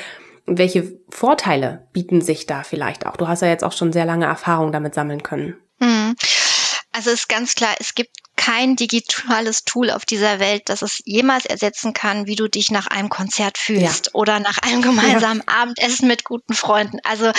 welche 0.48 0.98
Vorteile 1.10 1.88
bieten 1.94 2.22
sich 2.22 2.48
da 2.48 2.64
vielleicht 2.64 3.06
auch? 3.06 3.18
Du 3.18 3.28
hast 3.28 3.44
ja 3.44 3.50
jetzt 3.50 3.64
auch 3.64 3.72
schon 3.72 3.94
sehr 3.94 4.06
lange 4.06 4.26
Erfahrung 4.26 4.72
damit 4.72 4.96
sammeln 4.96 5.22
können. 5.22 5.56
Hm. 5.80 6.16
Also 6.92 7.12
ist 7.12 7.30
ganz 7.30 7.54
klar, 7.54 7.76
es 7.80 7.94
gibt 7.94 8.23
kein 8.36 8.76
digitales 8.76 9.64
Tool 9.64 9.92
auf 9.92 10.06
dieser 10.06 10.40
Welt, 10.40 10.64
das 10.68 10.82
es 10.82 11.02
jemals 11.06 11.46
ersetzen 11.46 11.94
kann, 11.94 12.26
wie 12.28 12.36
du 12.36 12.48
dich 12.48 12.72
nach 12.72 12.88
einem 12.88 13.10
Konzert 13.10 13.58
fühlst 13.58 14.08
ja. 14.08 14.12
oder 14.14 14.40
nach 14.40 14.58
einem 14.60 14.82
gemeinsamen 14.82 15.44
ja. 15.48 15.62
Abendessen 15.62 16.08
mit 16.08 16.24
guten 16.24 16.54
Freunden. 16.54 17.00
Also 17.04 17.32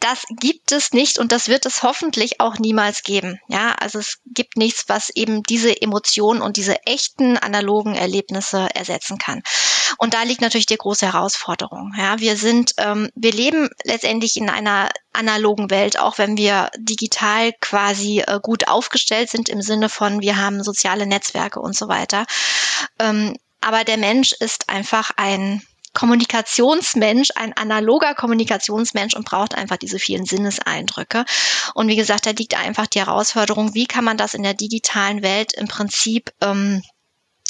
das 0.00 0.24
gibt 0.30 0.72
es 0.72 0.92
nicht 0.92 1.18
und 1.18 1.32
das 1.32 1.48
wird 1.48 1.66
es 1.66 1.82
hoffentlich 1.82 2.40
auch 2.40 2.58
niemals 2.58 3.02
geben. 3.02 3.40
Ja, 3.48 3.72
also 3.72 3.98
es 3.98 4.20
gibt 4.26 4.56
nichts, 4.56 4.84
was 4.88 5.10
eben 5.10 5.42
diese 5.42 5.80
Emotionen 5.80 6.42
und 6.42 6.56
diese 6.56 6.86
echten 6.86 7.36
analogen 7.36 7.94
Erlebnisse 7.94 8.68
ersetzen 8.74 9.18
kann. 9.18 9.42
Und 9.98 10.14
da 10.14 10.22
liegt 10.22 10.40
natürlich 10.40 10.66
die 10.66 10.76
große 10.76 11.06
Herausforderung. 11.12 11.92
Ja, 11.98 12.18
wir 12.20 12.36
sind, 12.36 12.72
ähm, 12.78 13.10
wir 13.14 13.32
leben 13.32 13.68
letztendlich 13.84 14.36
in 14.36 14.48
einer 14.48 14.90
analogen 15.14 15.70
Welt, 15.70 15.98
auch 15.98 16.18
wenn 16.18 16.36
wir 16.36 16.70
digital 16.76 17.52
quasi 17.60 18.20
äh, 18.20 18.40
gut 18.42 18.68
aufgestellt 18.68 19.30
sind 19.30 19.48
im 19.48 19.62
Sinne 19.62 19.88
von, 19.88 20.20
wir 20.20 20.36
haben 20.36 20.62
soziale 20.62 21.06
Netzwerke 21.06 21.60
und 21.60 21.76
so 21.76 21.88
weiter. 21.88 22.26
Ähm, 22.98 23.36
aber 23.60 23.84
der 23.84 23.96
Mensch 23.96 24.32
ist 24.32 24.68
einfach 24.68 25.10
ein 25.16 25.62
Kommunikationsmensch, 25.94 27.28
ein 27.36 27.56
analoger 27.56 28.14
Kommunikationsmensch 28.14 29.14
und 29.14 29.24
braucht 29.24 29.54
einfach 29.54 29.76
diese 29.76 30.00
vielen 30.00 30.26
Sinneseindrücke. 30.26 31.24
Und 31.74 31.88
wie 31.88 31.96
gesagt, 31.96 32.26
da 32.26 32.30
liegt 32.30 32.58
einfach 32.58 32.88
die 32.88 32.98
Herausforderung, 32.98 33.74
wie 33.74 33.86
kann 33.86 34.04
man 34.04 34.16
das 34.16 34.34
in 34.34 34.42
der 34.42 34.54
digitalen 34.54 35.22
Welt 35.22 35.54
im 35.54 35.68
Prinzip 35.68 36.30
ähm, 36.42 36.82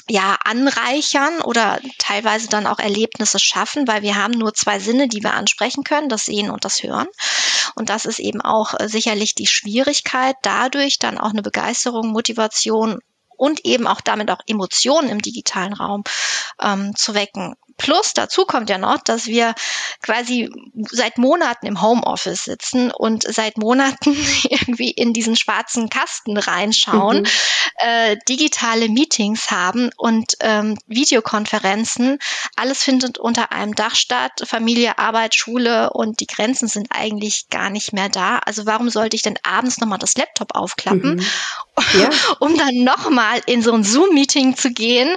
ja, 0.09 0.37
anreichern 0.45 1.41
oder 1.41 1.81
teilweise 1.99 2.49
dann 2.49 2.67
auch 2.67 2.79
Erlebnisse 2.79 3.39
schaffen, 3.39 3.89
weil 3.89 4.03
wir 4.03 4.17
haben 4.17 4.33
nur 4.33 4.53
zwei 4.53 4.79
Sinne, 4.79 5.09
die 5.09 5.23
wir 5.23 5.35
ansprechen 5.35 5.83
können, 5.83 6.09
das 6.09 6.27
Sehen 6.27 6.51
und 6.51 6.65
das 6.65 6.83
Hören. 6.83 7.09
Und 7.75 7.89
das 7.89 8.05
ist 8.05 8.19
eben 8.19 8.43
auch 8.43 8.75
äh, 8.79 8.89
sicherlich 8.89 9.35
die 9.35 9.47
Schwierigkeit, 9.47 10.37
dadurch 10.43 10.99
dann 10.99 11.19
auch 11.19 11.31
eine 11.31 11.43
Begeisterung, 11.43 12.09
Motivation 12.09 13.01
und 13.37 13.65
eben 13.65 13.87
auch 13.87 14.01
damit 14.01 14.31
auch 14.31 14.41
Emotionen 14.47 15.09
im 15.09 15.23
digitalen 15.23 15.73
Raum 15.73 16.05
ähm, 16.61 16.95
zu 16.95 17.15
wecken. 17.15 17.57
Plus 17.77 18.13
dazu 18.15 18.45
kommt 18.45 18.71
ja 18.71 18.79
noch, 18.79 18.99
dass 19.03 19.27
wir 19.27 19.55
quasi 20.01 20.49
seit 20.91 21.19
Monaten 21.19 21.67
im 21.67 21.83
Homeoffice 21.83 22.45
sitzen 22.45 22.91
und 22.91 23.25
seit 23.25 23.59
Monaten 23.59 24.17
irgendwie 24.49 24.91
in 24.91 25.13
diesen 25.13 25.37
schwarzen 25.37 25.89
Kasten 25.89 26.37
reinschauen, 26.37 27.23
mhm. 27.23 27.29
äh, 27.79 28.17
digitale 28.29 28.89
Meetings 28.89 29.51
haben 29.51 29.91
und 29.97 30.35
ähm, 30.41 30.79
Videokonferenzen. 30.87 32.19
Alles 32.57 32.83
findet 32.83 33.19
unter 33.19 33.51
einem 33.51 33.75
Dach 33.75 33.97
statt, 33.97 34.43
Familie, 34.45 34.99
Arbeit, 34.99 35.35
Schule 35.35 35.91
und 35.91 36.21
die 36.21 36.27
Grenzen 36.27 36.69
sind 36.69 36.89
eigentlich 36.91 37.49
gar 37.51 37.71
nicht 37.71 37.93
mehr 37.93 38.09
da. 38.09 38.39
Also 38.39 38.67
warum 38.67 38.89
sollte 38.89 39.17
ich 39.17 39.23
denn 39.23 39.39
abends 39.43 39.79
nochmal 39.79 39.99
das 39.99 40.17
Laptop 40.17 40.55
aufklappen, 40.55 41.17
mhm. 41.17 42.01
ja. 42.01 42.11
um 42.39 42.57
dann 42.57 42.85
nochmal 42.85 43.41
in 43.47 43.63
so 43.63 43.73
ein 43.73 43.83
Zoom-Meeting 43.83 44.57
zu 44.57 44.71
gehen 44.71 45.17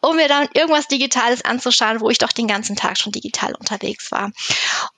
um 0.00 0.16
mir 0.16 0.28
dann 0.28 0.48
irgendwas 0.54 0.88
Digitales 0.88 1.44
anzuschauen, 1.44 2.00
wo 2.00 2.10
ich 2.10 2.18
doch 2.18 2.32
den 2.32 2.46
ganzen 2.46 2.76
Tag 2.76 2.98
schon 2.98 3.12
digital 3.12 3.54
unterwegs 3.54 4.10
war. 4.10 4.32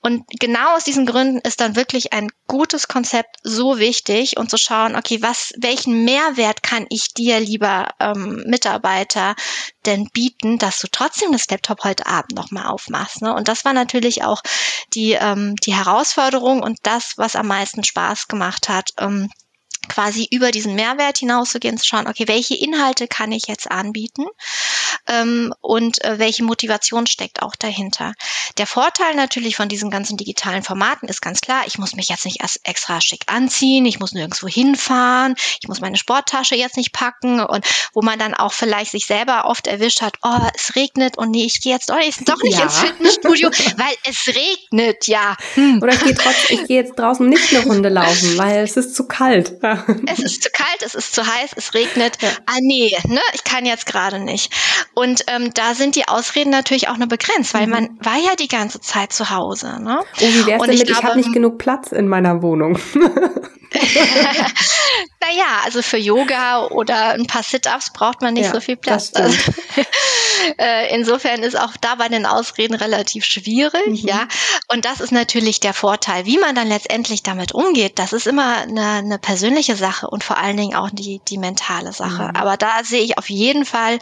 Und 0.01 0.25
genau 0.39 0.77
aus 0.77 0.85
diesen 0.85 1.07
Gründen 1.07 1.39
ist 1.39 1.61
dann 1.61 1.77
wirklich 1.77 2.13
ein 2.13 2.31
gutes 2.47 2.89
Konzept 2.89 3.37
so 3.43 3.79
wichtig 3.79 4.37
und 4.37 4.51
zu 4.51 4.57
schauen, 4.57 4.97
okay, 4.97 5.21
was, 5.23 5.53
welchen 5.59 6.05
Mehrwert 6.05 6.63
kann 6.63 6.87
ich 6.91 7.09
dir, 7.15 7.41
lieber 7.41 7.89
ähm, 7.99 8.45
Mitarbeiter, 8.47 9.35
denn 9.87 10.09
bieten, 10.13 10.59
dass 10.59 10.79
du 10.79 10.87
trotzdem 10.91 11.33
das 11.33 11.49
Laptop 11.49 11.83
heute 11.85 12.07
Abend 12.07 12.35
nochmal 12.35 12.67
aufmachst. 12.67 13.23
Ne? 13.23 13.35
Und 13.35 13.49
das 13.49 13.65
war 13.65 13.73
natürlich 13.73 14.23
auch 14.23 14.43
die, 14.95 15.13
ähm, 15.13 15.57
die 15.57 15.75
Herausforderung 15.75 16.63
und 16.63 16.79
das, 16.83 17.15
was 17.17 17.37
am 17.37 17.49
meisten 17.49 17.83
Spaß 17.83 18.29
gemacht 18.29 18.69
hat. 18.69 18.91
Ähm, 18.99 19.31
quasi 19.89 20.27
über 20.31 20.51
diesen 20.51 20.75
Mehrwert 20.75 21.19
hinauszugehen, 21.19 21.79
zu 21.79 21.87
schauen, 21.87 22.07
okay, 22.07 22.29
welche 22.29 22.55
Inhalte 22.55 23.09
kann 23.09 23.33
ich 23.33 23.47
jetzt 23.47 23.71
anbieten 23.71 24.25
ähm, 25.09 25.53
und 25.61 26.03
äh, 26.05 26.19
welche 26.19 26.45
Motivation 26.45 27.07
steckt 27.07 27.43
auch 27.43 27.57
dahinter. 27.57 28.15
Der 28.59 28.67
Vorteil 28.67 29.15
natürlich 29.15 29.57
von 29.57 29.69
diesen 29.69 29.91
ganzen 29.91 30.17
digitalen 30.17 30.63
Formaten 30.63 31.09
ist 31.09 31.21
ganz 31.21 31.41
klar, 31.41 31.63
ich 31.67 31.79
muss 31.79 31.95
mich 31.95 32.09
jetzt 32.09 32.25
nicht 32.25 32.41
erst 32.41 32.61
extra 32.65 33.01
schick 33.01 33.25
anziehen, 33.27 33.87
ich 33.87 34.01
muss 34.01 34.13
nirgendwo 34.13 34.49
hinfahren, 34.49 35.35
ich 35.61 35.69
muss 35.69 35.81
meine 35.81 35.97
Sporttasche 35.97 36.55
jetzt 36.55 36.77
nicht 36.77 36.93
packen 36.93 37.41
und 37.41 37.65
wo 37.93 38.03
man 38.03 38.19
dann 38.19 38.35
auch 38.35 38.53
vielleicht 38.53 38.93
sich 38.93 39.07
selber 39.07 39.47
oft 39.47 39.67
erwischt 39.67 40.03
hat, 40.03 40.15
oh, 40.23 40.39
es 40.55 40.77
regnet 40.77 41.19
und 41.19 41.31
nee, 41.31 41.45
ich 41.45 41.61
gehe 41.61 41.73
jetzt 41.73 41.91
doch, 41.91 41.97
doch 41.97 42.43
nicht 42.43 42.59
ja. 42.59 42.65
ins 42.65 42.79
Fitnessstudio, 42.79 43.51
weil 43.77 43.95
es 44.09 44.27
regnet, 44.29 45.07
ja. 45.07 45.37
Hm. 45.55 45.83
Oder 45.83 45.95
ich 45.95 46.01
gehe 46.01 46.67
gehe 46.67 46.77
jetzt 46.77 46.99
draußen 46.99 47.29
nicht 47.29 47.55
eine 47.55 47.65
Runde 47.65 47.89
laufen, 47.89 48.39
weil 48.39 48.63
es 48.63 48.77
ist 48.77 48.95
zu 48.95 49.07
kalt. 49.07 49.63
Es 50.07 50.19
ist 50.19 50.43
zu 50.43 50.51
kalt, 50.51 50.83
es 50.85 50.95
ist 50.95 51.15
zu 51.15 51.27
heiß, 51.27 51.51
es 51.57 51.75
regnet. 51.75 52.21
Ja. 52.21 52.29
Ah 52.47 52.59
nee, 52.61 52.97
ne, 53.07 53.21
ich 53.35 53.45
kann 53.45 53.67
jetzt 53.67 53.87
gerade 53.87 54.19
nicht. 54.19 54.53
Und 54.95 55.25
ähm, 55.29 55.53
da 55.55 55.75
sind 55.75 55.97
die 55.97 56.09
Ausreden 56.09 56.51
natürlich 56.51 56.89
auch 56.89 56.97
nur 56.97 57.09
begrenzt, 57.09 57.55
weil 57.55 57.67
mhm. 57.67 57.73
man 57.73 57.99
war 58.01 58.17
ja 58.17 58.35
die 58.39 58.49
ganze 58.49 58.81
Zeit 58.81 59.13
zu 59.13 59.31
Hause. 59.31 59.83
Ne? 59.83 60.01
Oh, 60.01 60.21
wie 60.21 60.47
wär's 60.47 60.61
Und 60.61 60.69
denn 60.69 60.79
mit, 60.79 60.91
ich, 60.91 60.99
ich 60.99 61.03
habe 61.03 61.17
nicht 61.17 61.33
genug 61.33 61.59
Platz 61.59 61.93
in 61.93 62.09
meiner 62.09 62.43
Wohnung. 62.43 62.79
naja, 65.21 65.61
also 65.65 65.83
für 65.83 65.99
Yoga 65.99 66.67
oder 66.67 67.11
ein 67.11 67.27
paar 67.27 67.43
Sit-ups 67.43 67.93
braucht 67.93 68.23
man 68.23 68.35
nicht 68.35 68.47
ja, 68.47 68.53
so 68.53 68.61
viel 68.61 68.77
Platz. 68.77 69.13
Also, 69.15 69.37
äh, 70.59 70.95
insofern 70.95 71.43
ist 71.43 71.59
auch 71.59 71.77
da 71.81 71.95
bei 71.97 72.09
den 72.09 72.27
Ausreden 72.27 72.75
relativ 72.75 73.25
schwierig, 73.25 74.03
mhm. 74.03 74.09
ja. 74.09 74.27
Und 74.69 74.85
das 74.85 75.01
ist 75.01 75.13
natürlich 75.13 75.61
der 75.61 75.75
Vorteil. 75.75 76.27
Wie 76.27 76.39
man 76.39 76.55
dann 76.55 76.69
letztendlich 76.69 77.23
damit 77.23 77.53
umgeht, 77.53 77.99
das 77.99 78.13
ist 78.13 78.27
immer 78.27 78.59
eine, 78.59 78.87
eine 78.87 79.19
persönliche 79.19 79.77
Sache 79.77 80.09
und 80.09 80.25
vor 80.25 80.39
allen 80.39 80.57
Dingen 80.57 80.75
auch 80.75 80.91
die, 80.91 81.21
die 81.29 81.39
mentale 81.39 81.93
Sache. 81.93 82.25
Mhm. 82.25 82.37
Aber 82.37 82.57
da 82.57 82.85
sehe 82.85 83.03
ich 83.03 83.19
auf 83.19 83.31
jeden 83.31 83.65
Fall 83.65 83.99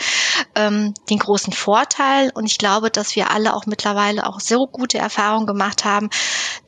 ähm, 0.54 0.94
den 1.08 1.18
großen 1.18 1.52
Vorteil 1.52 2.30
und 2.34 2.46
ich 2.46 2.58
glaube, 2.58 2.90
dass 2.90 3.16
wir 3.16 3.30
alle 3.30 3.54
auch 3.54 3.66
mittlerweile 3.66 4.26
auch 4.26 4.40
so 4.40 4.66
gute 4.66 4.98
Erfahrungen 4.98 5.46
gemacht 5.46 5.84
haben, 5.84 6.10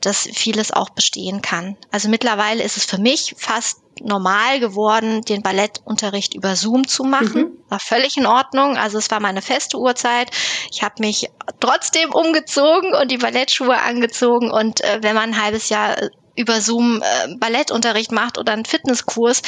dass 0.01 0.29
vieles 0.33 0.71
auch 0.71 0.89
bestehen 0.89 1.41
kann. 1.41 1.77
Also 1.91 2.09
mittlerweile 2.09 2.63
ist 2.63 2.77
es 2.77 2.85
für 2.85 2.97
mich 2.97 3.35
fast 3.37 3.82
normal 4.01 4.59
geworden, 4.59 5.21
den 5.21 5.41
Ballettunterricht 5.41 6.33
über 6.33 6.55
Zoom 6.55 6.87
zu 6.87 7.03
machen. 7.03 7.41
Mhm. 7.41 7.57
War 7.69 7.79
völlig 7.79 8.17
in 8.17 8.25
Ordnung. 8.25 8.77
Also 8.77 8.97
es 8.97 9.11
war 9.11 9.19
meine 9.19 9.41
feste 9.41 9.77
Uhrzeit. 9.77 10.31
Ich 10.71 10.83
habe 10.83 10.95
mich 10.99 11.29
trotzdem 11.59 12.11
umgezogen 12.11 12.93
und 12.93 13.11
die 13.11 13.17
Ballettschuhe 13.17 13.79
angezogen. 13.79 14.51
Und 14.51 14.81
äh, 14.81 14.99
wenn 15.01 15.15
man 15.15 15.31
ein 15.31 15.41
halbes 15.41 15.69
Jahr 15.69 16.01
äh, 16.01 16.09
über 16.35 16.61
Zoom 16.61 17.01
äh, 17.01 17.35
Ballettunterricht 17.37 18.11
macht 18.11 18.37
oder 18.37 18.53
einen 18.53 18.65
Fitnesskurs, 18.65 19.41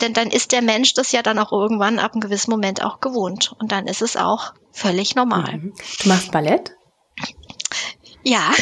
denn 0.00 0.12
dann 0.12 0.30
ist 0.30 0.52
der 0.52 0.62
Mensch 0.62 0.94
das 0.94 1.12
ja 1.12 1.22
dann 1.22 1.38
auch 1.38 1.52
irgendwann 1.52 1.98
ab 1.98 2.12
einem 2.12 2.20
gewissen 2.20 2.50
Moment 2.50 2.84
auch 2.84 3.00
gewohnt. 3.00 3.54
Und 3.58 3.72
dann 3.72 3.86
ist 3.86 4.02
es 4.02 4.16
auch 4.16 4.52
völlig 4.72 5.14
normal. 5.14 5.58
Mhm. 5.58 5.74
Du 6.02 6.08
machst 6.08 6.30
Ballett? 6.30 6.72
Ja. 8.28 8.52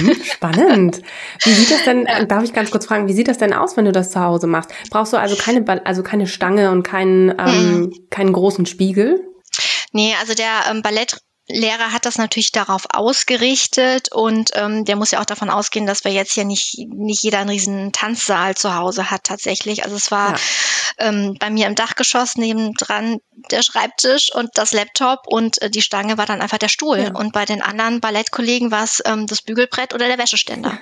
Mhm, 0.00 0.16
spannend. 0.24 1.02
Wie 1.42 1.50
sieht 1.50 1.70
das 1.70 1.84
denn, 1.84 2.06
darf 2.26 2.42
ich 2.42 2.54
ganz 2.54 2.70
kurz 2.70 2.86
fragen, 2.86 3.06
wie 3.06 3.12
sieht 3.12 3.28
das 3.28 3.36
denn 3.36 3.52
aus, 3.52 3.76
wenn 3.76 3.84
du 3.84 3.92
das 3.92 4.10
zu 4.12 4.20
Hause 4.20 4.46
machst? 4.46 4.70
Brauchst 4.90 5.12
du 5.12 5.18
also 5.18 5.36
keine, 5.36 5.62
also 5.84 6.02
keine 6.02 6.26
Stange 6.26 6.70
und 6.70 6.84
keinen, 6.84 7.28
ähm, 7.38 7.80
mhm. 7.80 7.92
keinen 8.08 8.32
großen 8.32 8.64
Spiegel? 8.64 9.20
Nee, 9.92 10.14
also 10.20 10.32
der 10.32 10.70
ähm, 10.70 10.80
Ballett 10.80 11.18
Lehrer 11.52 11.92
hat 11.92 12.06
das 12.06 12.18
natürlich 12.18 12.52
darauf 12.52 12.86
ausgerichtet 12.92 14.12
und 14.12 14.50
ähm, 14.54 14.84
der 14.84 14.96
muss 14.96 15.10
ja 15.10 15.20
auch 15.20 15.24
davon 15.24 15.50
ausgehen, 15.50 15.86
dass 15.86 16.04
wir 16.04 16.12
jetzt 16.12 16.32
hier 16.32 16.44
nicht, 16.44 16.78
nicht 16.88 17.22
jeder 17.22 17.38
einen 17.38 17.50
riesen 17.50 17.92
Tanzsaal 17.92 18.56
zu 18.56 18.74
Hause 18.74 19.10
hat 19.10 19.24
tatsächlich. 19.24 19.84
Also 19.84 19.96
es 19.96 20.10
war 20.10 20.32
ja. 20.32 20.38
ähm, 20.98 21.36
bei 21.38 21.50
mir 21.50 21.66
im 21.66 21.74
Dachgeschoss 21.74 22.36
nebendran 22.36 23.18
der 23.50 23.62
Schreibtisch 23.62 24.34
und 24.34 24.50
das 24.54 24.72
Laptop 24.72 25.26
und 25.26 25.60
äh, 25.62 25.70
die 25.70 25.82
Stange 25.82 26.18
war 26.18 26.26
dann 26.26 26.40
einfach 26.40 26.58
der 26.58 26.68
Stuhl. 26.68 26.98
Ja. 26.98 27.14
Und 27.14 27.32
bei 27.32 27.44
den 27.44 27.62
anderen 27.62 28.00
Ballettkollegen 28.00 28.70
war 28.70 28.84
es 28.84 29.02
ähm, 29.04 29.26
das 29.26 29.42
Bügelbrett 29.42 29.94
oder 29.94 30.06
der 30.06 30.18
Wäscheständer. 30.18 30.78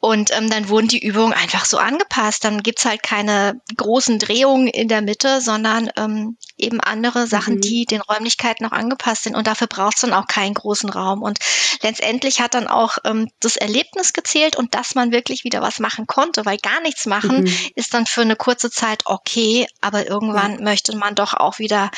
Und 0.00 0.36
ähm, 0.36 0.50
dann 0.50 0.68
wurden 0.68 0.88
die 0.88 1.04
Übungen 1.04 1.32
einfach 1.32 1.64
so 1.64 1.78
angepasst. 1.78 2.44
Dann 2.44 2.62
gibt's 2.62 2.84
halt 2.84 3.02
keine 3.02 3.60
großen 3.76 4.18
Drehungen 4.18 4.68
in 4.68 4.88
der 4.88 5.02
Mitte, 5.02 5.40
sondern 5.40 5.90
ähm, 5.96 6.36
eben 6.58 6.80
andere 6.80 7.26
Sachen, 7.26 7.56
mhm. 7.56 7.60
die 7.60 7.84
den 7.86 8.00
Räumlichkeiten 8.00 8.66
auch 8.66 8.72
angepasst 8.72 9.24
sind. 9.24 9.36
Und 9.36 9.46
dafür 9.46 9.66
braucht's 9.72 10.02
dann 10.02 10.12
auch 10.12 10.26
keinen 10.26 10.54
großen 10.54 10.90
Raum. 10.90 11.22
Und 11.22 11.38
letztendlich 11.82 12.40
hat 12.40 12.54
dann 12.54 12.68
auch 12.68 12.98
ähm, 13.04 13.28
das 13.40 13.56
Erlebnis 13.56 14.12
gezählt 14.12 14.56
und 14.56 14.74
dass 14.74 14.94
man 14.94 15.12
wirklich 15.12 15.44
wieder 15.44 15.62
was 15.62 15.80
machen 15.80 16.06
konnte, 16.06 16.44
weil 16.44 16.58
gar 16.58 16.80
nichts 16.82 17.06
machen 17.06 17.44
mhm. 17.44 17.56
ist 17.74 17.94
dann 17.94 18.06
für 18.06 18.20
eine 18.20 18.36
kurze 18.36 18.70
Zeit 18.70 19.02
okay, 19.06 19.66
aber 19.80 20.06
irgendwann 20.06 20.58
ja. 20.58 20.62
möchte 20.62 20.96
man 20.96 21.14
doch 21.14 21.34
auch 21.34 21.58
wieder 21.58 21.90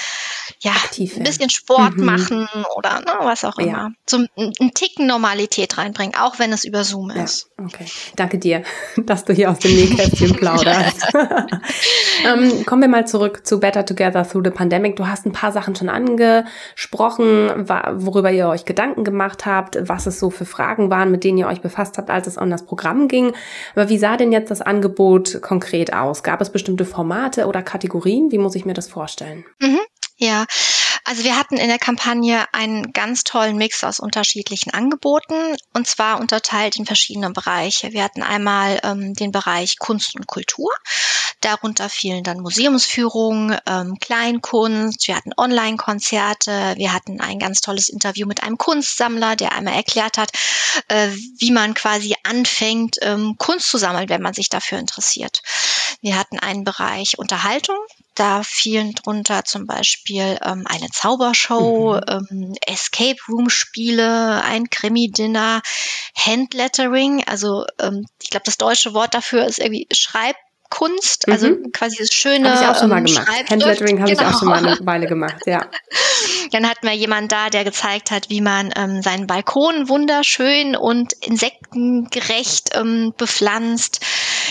ja, 0.60 0.72
Aktiv 0.72 1.16
ein 1.16 1.22
bisschen 1.22 1.50
Sport 1.50 1.96
mhm. 1.96 2.04
machen 2.04 2.48
oder 2.76 3.00
ne, 3.00 3.12
was 3.20 3.44
auch 3.44 3.58
immer. 3.58 3.92
Zum 4.06 4.28
einen 4.36 4.72
Ticken 4.74 5.06
Normalität 5.06 5.78
reinbringen, 5.78 6.14
auch 6.16 6.38
wenn 6.38 6.52
es 6.52 6.64
über 6.64 6.84
Zoom 6.84 7.10
ist. 7.10 7.50
Okay. 7.58 7.86
Danke 8.16 8.38
dir, 8.38 8.62
dass 8.96 9.24
du 9.24 9.32
hier 9.32 9.50
aus 9.50 9.58
dem 9.58 9.74
Nähkästchen 9.74 10.34
plauderst. 10.36 11.06
ähm, 12.26 12.64
kommen 12.66 12.82
wir 12.82 12.88
mal 12.88 13.06
zurück 13.06 13.46
zu 13.46 13.60
Better 13.60 13.84
Together 13.84 14.26
Through 14.28 14.44
the 14.44 14.50
Pandemic. 14.50 14.96
Du 14.96 15.06
hast 15.06 15.26
ein 15.26 15.32
paar 15.32 15.52
Sachen 15.52 15.74
schon 15.76 15.88
angesprochen, 15.88 17.63
worüber 17.68 18.30
ihr 18.30 18.48
euch 18.48 18.64
Gedanken 18.64 19.04
gemacht 19.04 19.46
habt, 19.46 19.78
was 19.88 20.06
es 20.06 20.18
so 20.18 20.30
für 20.30 20.44
Fragen 20.44 20.90
waren, 20.90 21.10
mit 21.10 21.24
denen 21.24 21.38
ihr 21.38 21.46
euch 21.46 21.60
befasst 21.60 21.98
habt, 21.98 22.10
als 22.10 22.26
es 22.26 22.36
um 22.36 22.50
das 22.50 22.66
Programm 22.66 23.08
ging. 23.08 23.32
Aber 23.74 23.88
wie 23.88 23.98
sah 23.98 24.16
denn 24.16 24.32
jetzt 24.32 24.50
das 24.50 24.62
Angebot 24.62 25.40
konkret 25.42 25.92
aus? 25.92 26.22
Gab 26.22 26.40
es 26.40 26.50
bestimmte 26.50 26.84
Formate 26.84 27.46
oder 27.46 27.62
Kategorien? 27.62 28.30
Wie 28.30 28.38
muss 28.38 28.54
ich 28.54 28.64
mir 28.64 28.74
das 28.74 28.88
vorstellen? 28.88 29.44
Mhm. 29.60 29.80
Ja, 30.16 30.44
also 31.04 31.22
wir 31.22 31.36
hatten 31.36 31.58
in 31.58 31.68
der 31.68 31.78
Kampagne 31.78 32.46
einen 32.52 32.92
ganz 32.92 33.24
tollen 33.24 33.56
Mix 33.56 33.84
aus 33.84 34.00
unterschiedlichen 34.00 34.72
Angeboten 34.72 35.56
und 35.74 35.86
zwar 35.86 36.18
unterteilt 36.18 36.76
in 36.76 36.86
verschiedene 36.86 37.30
Bereiche. 37.30 37.92
Wir 37.92 38.02
hatten 38.02 38.22
einmal 38.22 38.80
ähm, 38.82 39.12
den 39.14 39.30
Bereich 39.30 39.78
Kunst 39.78 40.16
und 40.16 40.26
Kultur. 40.26 40.70
Darunter 41.42 41.90
fielen 41.90 42.24
dann 42.24 42.40
Museumsführungen, 42.40 43.58
ähm, 43.66 43.98
Kleinkunst, 44.00 45.06
wir 45.06 45.16
hatten 45.16 45.32
Online-Konzerte, 45.36 46.74
wir 46.78 46.94
hatten 46.94 47.20
ein 47.20 47.38
ganz 47.38 47.60
tolles 47.60 47.90
Interview 47.90 48.26
mit 48.26 48.42
einem 48.42 48.56
Kunstsammler, 48.56 49.36
der 49.36 49.52
einmal 49.52 49.74
erklärt 49.74 50.16
hat, 50.16 50.30
äh, 50.88 51.10
wie 51.38 51.50
man 51.50 51.74
quasi 51.74 52.14
anfängt, 52.22 52.96
ähm, 53.02 53.34
Kunst 53.36 53.68
zu 53.68 53.76
sammeln, 53.76 54.08
wenn 54.08 54.22
man 54.22 54.32
sich 54.32 54.48
dafür 54.48 54.78
interessiert. 54.78 55.42
Wir 56.00 56.18
hatten 56.18 56.38
einen 56.38 56.64
Bereich 56.64 57.18
Unterhaltung, 57.18 57.78
da 58.14 58.42
fielen 58.42 58.92
drunter 58.94 59.44
zum 59.44 59.66
Beispiel 59.66 60.38
ähm, 60.44 60.64
eine 60.66 60.88
Zaubershow, 60.90 61.94
mhm. 61.94 62.28
ähm, 62.30 62.54
Escape 62.66 63.18
Room 63.28 63.50
Spiele, 63.50 64.42
ein 64.42 64.70
Krimi-Dinner, 64.70 65.62
Handlettering. 66.16 67.24
Also 67.26 67.66
ähm, 67.80 68.06
ich 68.22 68.30
glaube, 68.30 68.44
das 68.44 68.56
deutsche 68.56 68.94
Wort 68.94 69.14
dafür 69.14 69.44
ist 69.44 69.58
irgendwie 69.58 69.86
Schreib 69.92 70.36
Kunst, 70.74 71.28
also 71.30 71.50
mhm. 71.50 71.70
quasi 71.70 71.98
das 71.98 72.12
schöne. 72.12 72.50
Habe 72.50 72.64
ich 72.64 72.68
auch 72.68 72.80
schon 72.80 72.90
mal 72.90 73.00
gemacht. 73.00 73.28
Handlettering 73.48 74.00
habe 74.00 74.10
genau. 74.10 74.22
ich 74.22 74.34
auch 74.34 74.38
schon 74.40 74.48
mal 74.48 74.58
eine 74.58 74.76
Weile 74.84 75.06
gemacht, 75.06 75.46
ja. 75.46 75.64
Dann 76.50 76.68
hatten 76.68 76.84
wir 76.84 76.94
jemanden 76.94 77.28
da, 77.28 77.48
der 77.48 77.62
gezeigt 77.62 78.10
hat, 78.10 78.28
wie 78.28 78.40
man 78.40 78.72
ähm, 78.74 79.00
seinen 79.00 79.28
Balkon 79.28 79.88
wunderschön 79.88 80.74
und 80.74 81.12
insektengerecht 81.12 82.70
ähm, 82.74 83.14
bepflanzt. 83.16 84.00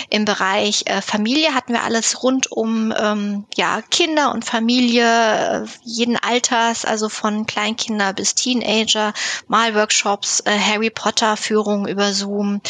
Im 0.09 0.23
Bereich 0.23 0.83
äh, 0.85 1.01
Familie 1.01 1.53
hatten 1.55 1.73
wir 1.73 1.83
alles 1.83 2.23
rund 2.23 2.49
um 2.49 2.93
ähm, 2.97 3.45
ja, 3.57 3.81
Kinder 3.91 4.31
und 4.31 4.45
Familie 4.45 5.03
äh, 5.03 5.65
jeden 5.83 6.15
Alters, 6.15 6.85
also 6.85 7.09
von 7.09 7.45
Kleinkinder 7.47 8.13
bis 8.13 8.33
Teenager, 8.33 9.13
Malworkshops, 9.47 10.39
äh, 10.45 10.57
Harry 10.57 10.89
Potter 10.89 11.35
Führungen 11.35 11.85
über 11.85 12.13
Zoom. 12.13 12.61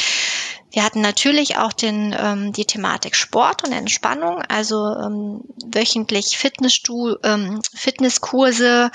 Wir 0.73 0.83
hatten 0.83 1.01
natürlich 1.01 1.57
auch 1.57 1.71
den, 1.71 2.15
ähm, 2.17 2.51
die 2.51 2.65
Thematik 2.65 3.15
Sport 3.15 3.63
und 3.63 3.71
Entspannung, 3.71 4.41
also 4.41 4.95
ähm, 4.95 5.41
wöchentlich 5.63 6.35
Fitnessstu 6.39 7.15
ähm, 7.23 7.61
Fitnesskurse, 7.75 8.89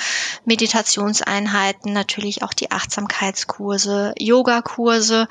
Meditationseinheiten, 0.44 1.92
natürlich 1.92 2.42
auch 2.42 2.52
die 2.52 2.72
Achtsamkeitskurse, 2.72 4.12
Yogakurse 4.18 5.28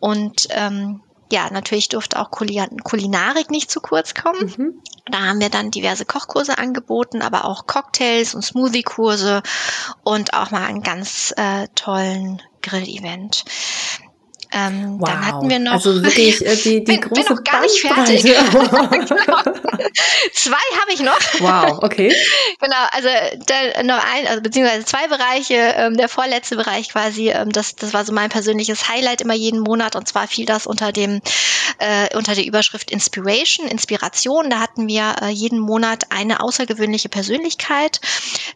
und 0.00 0.48
ähm, 0.50 1.02
ja, 1.30 1.50
natürlich 1.50 1.88
durfte 1.88 2.20
auch 2.20 2.30
Kulinarik 2.30 3.50
nicht 3.50 3.70
zu 3.70 3.80
kurz 3.80 4.14
kommen. 4.14 4.54
Mhm. 4.56 4.82
Da 5.06 5.20
haben 5.20 5.40
wir 5.40 5.50
dann 5.50 5.70
diverse 5.70 6.04
Kochkurse 6.04 6.58
angeboten, 6.58 7.22
aber 7.22 7.44
auch 7.44 7.66
Cocktails 7.66 8.34
und 8.34 8.42
Smoothie-Kurse 8.42 9.42
und 10.02 10.34
auch 10.34 10.50
mal 10.50 10.64
einen 10.64 10.82
ganz 10.82 11.32
äh, 11.36 11.68
tollen 11.74 12.42
Grill-Event. 12.62 13.44
Ähm, 14.56 14.98
wow. 14.98 15.08
Dann 15.08 15.26
hatten 15.26 15.50
wir 15.50 15.58
noch. 15.58 15.72
Also 15.72 16.02
wirklich 16.02 16.44
äh, 16.44 16.56
die, 16.56 16.62
die 16.80 16.80
bin, 16.80 17.00
große 17.02 17.22
bin 17.22 17.36
noch 17.36 17.44
gar 17.44 17.60
nicht 17.60 17.78
fertig. 17.78 18.22
genau. 18.22 19.42
Zwei 20.32 20.56
habe 20.80 20.92
ich 20.94 21.00
noch. 21.00 21.20
Wow, 21.40 21.82
okay. 21.82 22.14
genau, 22.58 22.76
also 22.92 23.08
da, 23.44 23.82
noch 23.82 24.02
ein, 24.02 24.26
also 24.26 24.40
beziehungsweise 24.40 24.86
zwei 24.86 25.08
Bereiche. 25.08 25.54
Ähm, 25.76 25.96
der 25.98 26.08
vorletzte 26.08 26.56
Bereich 26.56 26.88
quasi, 26.88 27.28
ähm, 27.28 27.52
das, 27.52 27.76
das 27.76 27.92
war 27.92 28.06
so 28.06 28.12
mein 28.12 28.30
persönliches 28.30 28.88
Highlight 28.88 29.20
immer 29.20 29.34
jeden 29.34 29.60
Monat 29.60 29.94
und 29.94 30.08
zwar 30.08 30.26
fiel 30.26 30.46
das 30.46 30.66
unter 30.66 30.90
dem 30.90 31.20
äh, 31.78 32.16
unter 32.16 32.34
der 32.34 32.46
Überschrift 32.46 32.90
Inspiration, 32.90 33.66
Inspiration. 33.68 34.48
Da 34.48 34.60
hatten 34.60 34.88
wir 34.88 35.16
äh, 35.20 35.28
jeden 35.28 35.58
Monat 35.58 36.04
eine 36.10 36.40
außergewöhnliche 36.40 37.10
Persönlichkeit, 37.10 38.00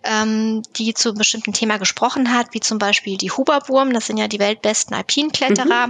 ähm, 0.04 0.62
die 0.76 0.94
zu 0.94 1.10
einem 1.10 1.18
bestimmten 1.18 1.52
Thema 1.52 1.76
gesprochen 1.76 2.32
hat, 2.32 2.54
wie 2.54 2.60
zum 2.60 2.78
Beispiel 2.78 3.18
die 3.18 3.30
Huberwurm. 3.30 3.92
Das 3.92 4.06
sind 4.06 4.16
ja 4.16 4.28
die 4.28 4.38
weltbesten 4.38 4.96
Alpinkletterer. 4.96 5.88
Mhm 5.88 5.89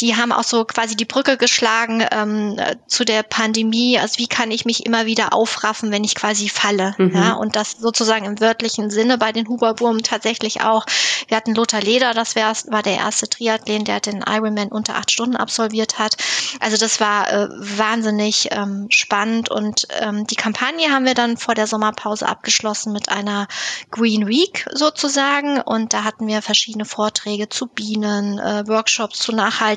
die 0.00 0.16
haben 0.16 0.32
auch 0.32 0.44
so 0.44 0.64
quasi 0.64 0.96
die 0.96 1.04
Brücke 1.04 1.36
geschlagen 1.36 2.04
ähm, 2.10 2.56
zu 2.86 3.04
der 3.04 3.22
Pandemie. 3.22 3.98
Also 3.98 4.18
wie 4.18 4.26
kann 4.26 4.50
ich 4.50 4.64
mich 4.64 4.86
immer 4.86 5.06
wieder 5.06 5.32
aufraffen, 5.32 5.90
wenn 5.90 6.04
ich 6.04 6.14
quasi 6.14 6.48
falle? 6.48 6.94
Mhm. 6.98 7.14
Ja, 7.14 7.32
und 7.34 7.56
das 7.56 7.72
sozusagen 7.72 8.24
im 8.24 8.40
wörtlichen 8.40 8.90
Sinne 8.90 9.18
bei 9.18 9.32
den 9.32 9.48
Huberwurmen 9.48 10.02
tatsächlich 10.02 10.62
auch. 10.62 10.86
Wir 11.28 11.36
hatten 11.36 11.54
Lothar 11.54 11.80
Leder, 11.80 12.14
das 12.14 12.34
wär, 12.34 12.52
war 12.68 12.82
der 12.82 12.96
erste 12.96 13.28
Triathlet, 13.28 13.86
der 13.86 14.00
den 14.00 14.24
Ironman 14.26 14.68
unter 14.68 14.96
acht 14.96 15.10
Stunden 15.10 15.36
absolviert 15.36 15.98
hat. 15.98 16.16
Also 16.60 16.76
das 16.76 17.00
war 17.00 17.32
äh, 17.32 17.48
wahnsinnig 17.50 18.48
ähm, 18.50 18.86
spannend 18.90 19.50
und 19.50 19.86
ähm, 20.00 20.26
die 20.26 20.36
Kampagne 20.36 20.90
haben 20.90 21.04
wir 21.04 21.14
dann 21.14 21.36
vor 21.36 21.54
der 21.54 21.66
Sommerpause 21.66 22.28
abgeschlossen 22.28 22.92
mit 22.92 23.08
einer 23.08 23.48
Green 23.90 24.26
Week 24.26 24.66
sozusagen 24.72 25.60
und 25.60 25.92
da 25.92 26.04
hatten 26.04 26.26
wir 26.26 26.42
verschiedene 26.42 26.84
Vorträge 26.84 27.48
zu 27.48 27.66
Bienen, 27.66 28.38
äh, 28.38 28.66
Workshops 28.66 29.18
zu 29.18 29.32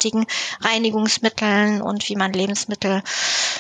nachhaltigen 0.06 0.26
Reinigungsmitteln 0.62 1.82
und 1.82 2.08
wie 2.10 2.16
man 2.16 2.34
Lebensmittel 2.34 3.02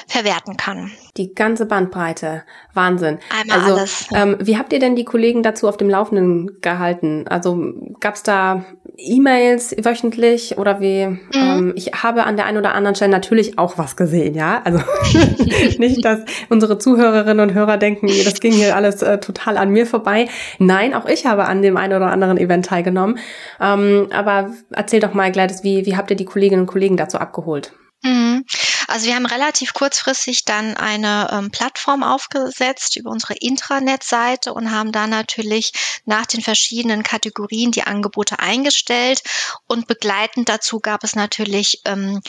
verwerten 0.07 0.57
kann. 0.57 0.91
Die 1.17 1.33
ganze 1.33 1.65
Bandbreite. 1.65 2.43
Wahnsinn. 2.73 3.19
Einmal 3.29 3.59
also, 3.59 3.75
alles. 3.75 4.07
Ähm, 4.13 4.37
wie 4.41 4.57
habt 4.57 4.73
ihr 4.73 4.79
denn 4.79 4.97
die 4.97 5.05
Kollegen 5.05 5.43
dazu 5.43 5.69
auf 5.69 5.77
dem 5.77 5.89
Laufenden 5.89 6.59
gehalten? 6.59 7.25
Also 7.29 7.73
gab 8.01 8.15
es 8.15 8.23
da 8.23 8.65
E-Mails 8.97 9.75
wöchentlich 9.77 10.57
oder 10.57 10.81
wie? 10.81 11.07
Mhm. 11.07 11.21
Ähm, 11.33 11.73
ich 11.77 11.93
habe 11.93 12.25
an 12.25 12.35
der 12.35 12.45
einen 12.45 12.57
oder 12.57 12.73
anderen 12.73 12.95
Stelle 12.95 13.11
natürlich 13.11 13.57
auch 13.57 13.77
was 13.77 13.95
gesehen, 13.95 14.35
ja. 14.35 14.61
Also 14.65 14.79
nicht, 15.77 16.03
dass 16.03 16.19
unsere 16.49 16.77
Zuhörerinnen 16.77 17.49
und 17.49 17.55
Hörer 17.55 17.77
denken, 17.77 18.07
das 18.07 18.41
ging 18.41 18.51
hier 18.51 18.75
alles 18.75 19.01
äh, 19.01 19.17
total 19.19 19.57
an 19.57 19.69
mir 19.69 19.85
vorbei. 19.85 20.27
Nein, 20.59 20.93
auch 20.93 21.07
ich 21.07 21.25
habe 21.25 21.45
an 21.45 21.61
dem 21.61 21.77
einen 21.77 21.93
oder 21.93 22.11
anderen 22.11 22.37
Event 22.37 22.65
teilgenommen. 22.65 23.19
Ähm, 23.61 24.07
aber 24.11 24.51
erzähl 24.71 24.99
doch 24.99 25.13
mal, 25.13 25.31
Gladys, 25.31 25.63
wie, 25.63 25.85
wie 25.85 25.95
habt 25.95 26.11
ihr 26.11 26.17
die 26.17 26.25
Kolleginnen 26.25 26.61
und 26.61 26.67
Kollegen 26.67 26.97
dazu 26.97 27.17
abgeholt? 27.17 27.73
Mhm. 28.03 28.43
Also 28.87 29.07
wir 29.07 29.15
haben 29.15 29.25
relativ 29.25 29.73
kurzfristig 29.73 30.45
dann 30.45 30.77
eine 30.77 31.29
ähm, 31.31 31.51
Plattform 31.51 32.03
aufgesetzt 32.03 32.95
über 32.97 33.11
unsere 33.11 33.33
Intranet-Seite 33.33 34.53
und 34.53 34.71
haben 34.71 34.91
da 34.91 35.07
natürlich 35.07 35.71
nach 36.05 36.25
den 36.25 36.41
verschiedenen 36.41 37.03
Kategorien 37.03 37.71
die 37.71 37.83
Angebote 37.83 38.39
eingestellt 38.39 39.21
und 39.67 39.87
begleitend 39.87 40.49
dazu 40.49 40.79
gab 40.79 41.03
es 41.03 41.15
natürlich 41.15 41.81
ähm, 41.85 42.21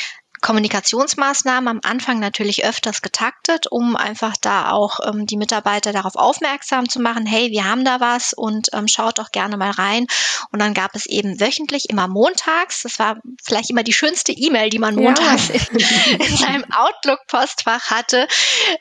Kommunikationsmaßnahmen 0.47 1.67
am 1.67 1.81
Anfang 1.83 2.21
natürlich 2.21 2.65
öfters 2.65 3.03
getaktet, 3.03 3.67
um 3.69 3.97
einfach 3.97 4.37
da 4.41 4.71
auch 4.71 5.01
ähm, 5.05 5.27
die 5.27 5.37
Mitarbeiter 5.37 5.93
darauf 5.93 6.15
aufmerksam 6.15 6.89
zu 6.89 7.01
machen, 7.01 7.27
hey, 7.27 7.51
wir 7.51 7.65
haben 7.65 7.85
da 7.85 7.99
was 7.99 8.33
und 8.33 8.69
ähm, 8.73 8.87
schaut 8.87 9.19
doch 9.19 9.33
gerne 9.33 9.57
mal 9.57 9.73
rein. 9.73 10.07
Und 10.53 10.63
dann 10.63 10.73
gab 10.73 10.95
es 10.95 11.07
eben 11.07 11.41
wöchentlich, 11.41 11.91
immer 11.91 12.07
montags, 12.07 12.83
das 12.85 13.01
war 13.01 13.17
vielleicht 13.45 13.71
immer 13.71 13.83
die 13.83 13.93
schönste 13.93 14.31
E-Mail, 14.31 14.71
die 14.71 14.79
man 14.79 14.95
montags 14.95 15.49
ja. 15.49 15.55
in, 15.73 16.21
in, 16.21 16.37
seinem 16.37 16.65
Outlook-Postfach 16.73 17.91
hatte, 17.91 18.29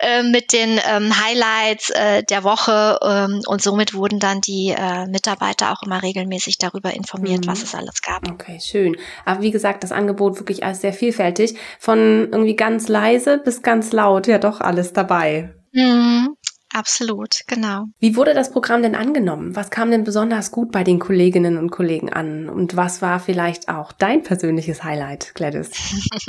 äh, 0.02 0.22
mit 0.22 0.54
den 0.54 0.80
ähm, 0.88 1.12
Highlights 1.26 1.90
äh, 1.90 2.22
der 2.24 2.44
Woche. 2.44 3.00
Ähm, 3.02 3.42
und 3.48 3.64
somit 3.64 3.96
wurden 3.96 4.20
dann 4.20 4.40
die 4.40 4.76
äh, 4.78 5.08
Mitarbeiter 5.08 5.72
auch 5.72 5.82
immer 5.82 6.04
regelmäßig 6.04 6.60
darüber 6.60 6.94
informiert, 6.94 7.48
mhm. 7.48 7.50
was 7.50 7.64
es 7.64 7.74
alles 7.74 8.04
gab. 8.04 8.30
Okay, 8.30 8.60
schön. 8.60 8.96
Aber 9.26 9.42
wie 9.42 9.50
gesagt, 9.50 9.84
das 9.84 9.92
Angebot 9.92 10.38
wirklich 10.38 10.64
alles 10.64 10.82
sehr 10.82 10.94
vielfältig. 10.94 11.55
Von 11.80 12.30
irgendwie 12.32 12.56
ganz 12.56 12.88
leise 12.88 13.38
bis 13.38 13.62
ganz 13.62 13.92
laut, 13.92 14.28
ja 14.28 14.38
doch 14.38 14.62
alles 14.62 14.94
dabei. 14.94 15.54
Mhm. 15.72 16.36
Absolut, 16.76 17.40
genau. 17.48 17.86
Wie 18.00 18.18
wurde 18.18 18.34
das 18.34 18.52
Programm 18.52 18.82
denn 18.82 18.96
angenommen? 18.96 19.56
Was 19.56 19.70
kam 19.70 19.92
denn 19.92 20.04
besonders 20.04 20.52
gut 20.52 20.74
bei 20.74 20.84
den 20.84 21.00
Kolleginnen 21.00 21.58
und 21.58 21.70
Kollegen 21.72 22.12
an? 22.12 22.50
Und 22.50 22.76
was 22.76 23.02
war 23.02 23.22
vielleicht 23.22 23.70
auch 23.70 23.94
dein 23.94 24.24
persönliches 24.24 24.84
Highlight, 24.84 25.34
Gladys? 25.36 25.72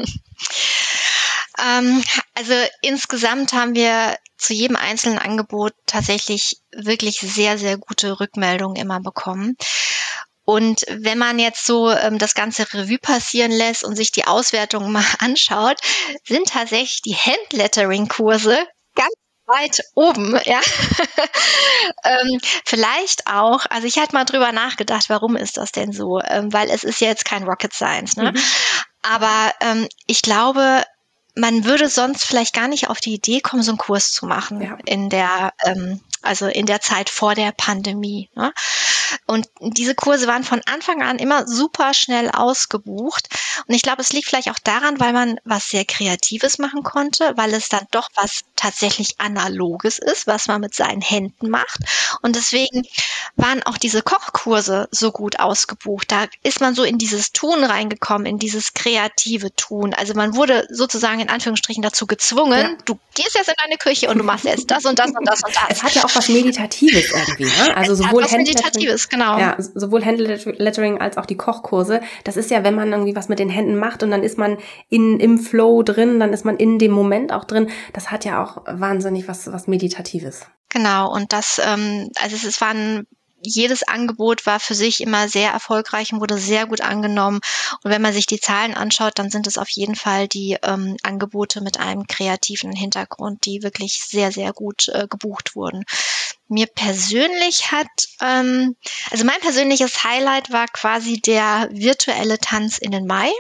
ähm, 1.59 2.01
also 2.35 2.53
insgesamt 2.81 3.55
haben 3.55 3.75
wir 3.75 4.17
zu 4.39 4.55
jedem 4.55 4.77
einzelnen 4.77 5.19
Angebot 5.19 5.73
tatsächlich 5.87 6.61
wirklich 6.71 7.19
sehr, 7.19 7.59
sehr 7.59 7.77
gute 7.77 8.21
Rückmeldungen 8.21 8.77
immer 8.77 9.01
bekommen. 9.01 9.57
Und 10.47 10.83
wenn 10.89 11.19
man 11.19 11.41
jetzt 11.41 11.67
so 11.67 11.91
ähm, 11.91 12.19
das 12.19 12.35
ganze 12.35 12.73
Revue 12.73 12.99
passieren 12.99 13.51
lässt 13.51 13.83
und 13.83 13.97
sich 13.97 14.13
die 14.13 14.27
Auswertungen 14.27 14.93
mal 14.93 15.05
anschaut, 15.19 15.79
sind 16.25 16.49
tatsächlich 16.49 17.03
die 17.03 17.17
Handlettering-Kurse 17.17 18.57
ganz 18.95 19.13
weit 19.47 19.83
oben, 19.95 20.39
ja. 20.45 20.61
ähm, 22.05 22.39
vielleicht 22.65 23.27
auch, 23.27 23.67
also 23.71 23.89
ich 23.89 23.99
hatte 23.99 24.15
mal 24.15 24.25
drüber 24.25 24.53
nachgedacht, 24.53 25.07
warum 25.09 25.35
ist 25.35 25.57
das 25.57 25.73
denn 25.73 25.93
so? 25.93 26.21
Ähm, 26.21 26.53
weil 26.53 26.71
es 26.71 26.85
ist 26.85 27.01
ja 27.01 27.09
jetzt 27.09 27.25
kein 27.25 27.43
Rocket 27.43 27.73
Science, 27.73 28.17
ne? 28.17 28.31
Mhm. 28.31 28.39
Aber 29.03 29.53
ähm, 29.61 29.89
ich 30.07 30.23
glaube, 30.23 30.85
man 31.35 31.65
würde 31.65 31.89
sonst 31.89 32.25
vielleicht 32.25 32.55
gar 32.55 32.69
nicht 32.69 32.89
auf 32.89 32.99
die 32.99 33.15
Idee 33.15 33.41
kommen, 33.41 33.63
so 33.63 33.73
einen 33.73 33.79
Kurs 33.79 34.13
zu 34.13 34.27
machen 34.27 34.61
ja. 34.61 34.79
in 34.85 35.11
der, 35.11 35.53
ähm, 35.65 36.01
also 36.27 36.47
in 36.47 36.67
der 36.67 36.81
Zeit 36.81 37.11
vor 37.11 37.35
der 37.35 37.53
Pandemie. 37.53 38.31
Ne? 38.35 38.53
Und 39.27 39.49
diese 39.61 39.95
Kurse 39.95 40.27
waren 40.27 40.45
von 40.45 40.61
Anfang 40.67 41.03
an 41.03 41.19
immer 41.19 41.47
super 41.47 41.95
schnell 41.95 42.31
ausgebucht. 42.31 43.29
Und 43.67 43.75
ich 43.75 43.83
glaube, 43.83 44.03
es 44.03 44.13
liegt 44.13 44.29
vielleicht 44.29 44.51
auch 44.51 44.59
daran, 44.59 45.01
weil 45.01 45.13
man 45.13 45.41
was 45.45 45.69
sehr 45.69 45.85
Kreatives 45.85 46.59
machen 46.59 46.83
konnte, 46.83 47.33
weil 47.37 47.53
es 47.55 47.69
dann 47.69 47.87
doch 47.91 48.09
was 48.15 48.43
tatsächlich 48.55 49.21
Analoges 49.21 49.99
ist, 49.99 50.27
was 50.27 50.49
man 50.49 50.61
mit 50.61 50.75
seinen 50.75 51.01
Händen 51.01 51.51
macht. 51.51 51.81
Und 52.23 52.37
deswegen 52.37 52.87
waren 53.37 53.63
auch 53.65 53.79
diese 53.79 54.03
Kochkurse 54.03 54.89
so 54.91 55.13
gut 55.13 55.41
ausgebucht. 55.41 56.11
Da 56.11 56.27
ist 56.43 56.61
man 56.61 56.75
so 56.75 56.85
in 56.85 56.99
dieses 56.99 57.33
Tun 57.33 57.65
reingekommen, 57.65 58.27
in 58.27 58.39
dieses 58.39 58.75
kreative 58.75 59.55
Tun. 59.55 59.95
Also 59.95 60.15
man 60.15 60.35
wurde 60.37 60.67
sozusagen 60.71 61.21
in 61.21 61.29
Anführungsstrichen 61.29 61.83
dazu 61.83 62.07
gezwungen, 62.07 62.61
ja. 62.61 62.77
du 62.85 62.99
gehst 63.15 63.35
jetzt 63.35 63.49
in 63.49 63.55
deine 63.63 63.77
Küche 63.77 64.09
und 64.09 64.19
du 64.19 64.25
machst 64.25 64.45
jetzt 64.45 64.71
das 64.71 64.85
und 64.85 64.99
das 64.99 65.11
und 65.11 65.27
das 65.27 65.43
und 65.43 65.55
das. 65.55 65.65
Es 65.69 65.83
hat 65.83 65.95
ja 65.95 66.05
auch 66.05 66.11
was 66.17 66.29
Meditatives 66.29 67.13
irgendwie, 67.13 67.45
ne? 67.45 67.51
Also 67.77 67.95
sowohl 67.95 68.25
was 68.25 68.33
Meditatives, 68.33 69.09
genau. 69.09 69.39
Ja, 69.39 69.57
sowohl 69.59 70.05
Handlettering 70.05 71.01
als 71.01 71.17
auch 71.17 71.27
die 71.27 71.37
Kochkurse. 71.37 72.01
Das 72.25 72.37
ist 72.37 72.51
ja, 72.51 72.65
wenn 72.65 72.75
man 72.75 72.93
irgendwie 72.93 73.15
was 73.17 73.29
mit 73.29 73.39
den 73.39 73.49
Händen 73.49 73.77
macht 73.77 74.03
und 74.03 74.11
dann 74.11 74.23
ist 74.23 74.39
man 74.39 74.59
in, 74.89 75.21
im 75.21 75.39
Flow 75.39 75.83
drin, 75.83 76.21
dann 76.21 76.33
ist 76.33 76.45
man 76.45 76.57
in 76.57 76.79
dem 76.79 76.93
Moment 76.93 77.33
auch 77.33 77.45
drin. 77.45 77.69
Das 77.93 78.11
hat 78.11 78.25
ja 78.25 78.43
auch 78.43 78.63
wahnsinnig 78.67 79.29
was, 79.29 79.53
was 79.53 79.67
Meditatives. 79.67 80.47
Genau, 80.69 81.13
und 81.13 81.33
das, 81.33 81.61
ähm, 81.65 82.11
also 82.21 82.37
es 82.47 82.61
waren 82.61 83.07
jedes 83.49 83.83
Angebot 83.83 84.47
war 84.47 84.61
für 84.61 84.75
sich 84.75 85.01
immer 85.01 85.29
sehr 85.29 85.51
erfolgreich 85.51 86.13
und 86.13 86.21
wurde 86.21 86.39
sehr 86.39 86.67
gut 86.67 86.81
angenommen. 86.81 87.41
Und 87.83 87.91
wenn 87.91 88.03
man 88.03 88.13
sich 88.13 88.27
die 88.27 88.41
Zahlen 88.41 88.75
anschaut, 88.75 89.19
dann 89.19 89.31
sind 89.31 89.47
es 89.47 89.59
auf 89.59 89.69
jeden 89.71 89.95
Fall 89.95 90.29
die 90.29 90.57
ähm, 90.63 90.97
Angebote 91.03 91.61
mit 91.61 91.79
einem 91.79 92.07
kreativen 92.07 92.73
Hintergrund, 92.73 93.45
die 93.47 93.63
wirklich 93.63 94.01
sehr, 94.01 94.33
sehr 94.33 94.53
gut 94.53 94.89
äh, 94.89 95.07
gebucht 95.09 95.57
wurden. 95.57 95.85
Mir 96.49 96.67
persönlich 96.67 97.73
hat, 97.73 97.89
ähm, 98.23 98.77
also 99.11 99.25
mein 99.25 99.41
persönliches 99.41 100.05
Highlight 100.05 100.53
war 100.53 100.67
quasi 100.67 101.21
der 101.21 101.69
virtuelle 101.73 102.39
Tanz 102.39 102.79
in 102.79 102.93
den 102.93 103.07
Mai. 103.07 103.31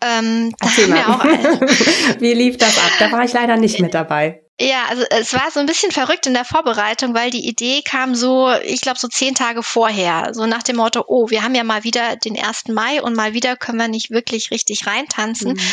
Ähm, 0.00 0.54
Erzähl 0.60 0.88
mal. 0.88 1.04
Auch, 1.04 1.24
Wie 2.20 2.34
lief 2.34 2.58
das 2.58 2.78
ab? 2.78 2.92
Da 2.98 3.10
war 3.12 3.24
ich 3.24 3.32
leider 3.32 3.56
nicht 3.56 3.80
mit 3.80 3.94
dabei. 3.94 4.42
Ja, 4.58 4.86
also 4.88 5.04
es 5.10 5.34
war 5.34 5.50
so 5.50 5.60
ein 5.60 5.66
bisschen 5.66 5.92
verrückt 5.92 6.26
in 6.26 6.32
der 6.32 6.46
Vorbereitung, 6.46 7.12
weil 7.14 7.30
die 7.30 7.46
Idee 7.46 7.82
kam 7.82 8.14
so, 8.14 8.50
ich 8.64 8.80
glaube, 8.80 8.98
so 8.98 9.06
zehn 9.06 9.34
Tage 9.34 9.62
vorher. 9.62 10.30
So 10.32 10.46
nach 10.46 10.62
dem 10.62 10.76
Motto, 10.76 11.04
oh, 11.06 11.28
wir 11.28 11.42
haben 11.42 11.54
ja 11.54 11.62
mal 11.62 11.84
wieder 11.84 12.16
den 12.16 12.42
1. 12.42 12.68
Mai 12.68 13.02
und 13.02 13.14
mal 13.14 13.34
wieder 13.34 13.56
können 13.56 13.78
wir 13.78 13.88
nicht 13.88 14.10
wirklich 14.10 14.50
richtig 14.50 14.86
reintanzen. 14.86 15.52
Mhm. 15.52 15.70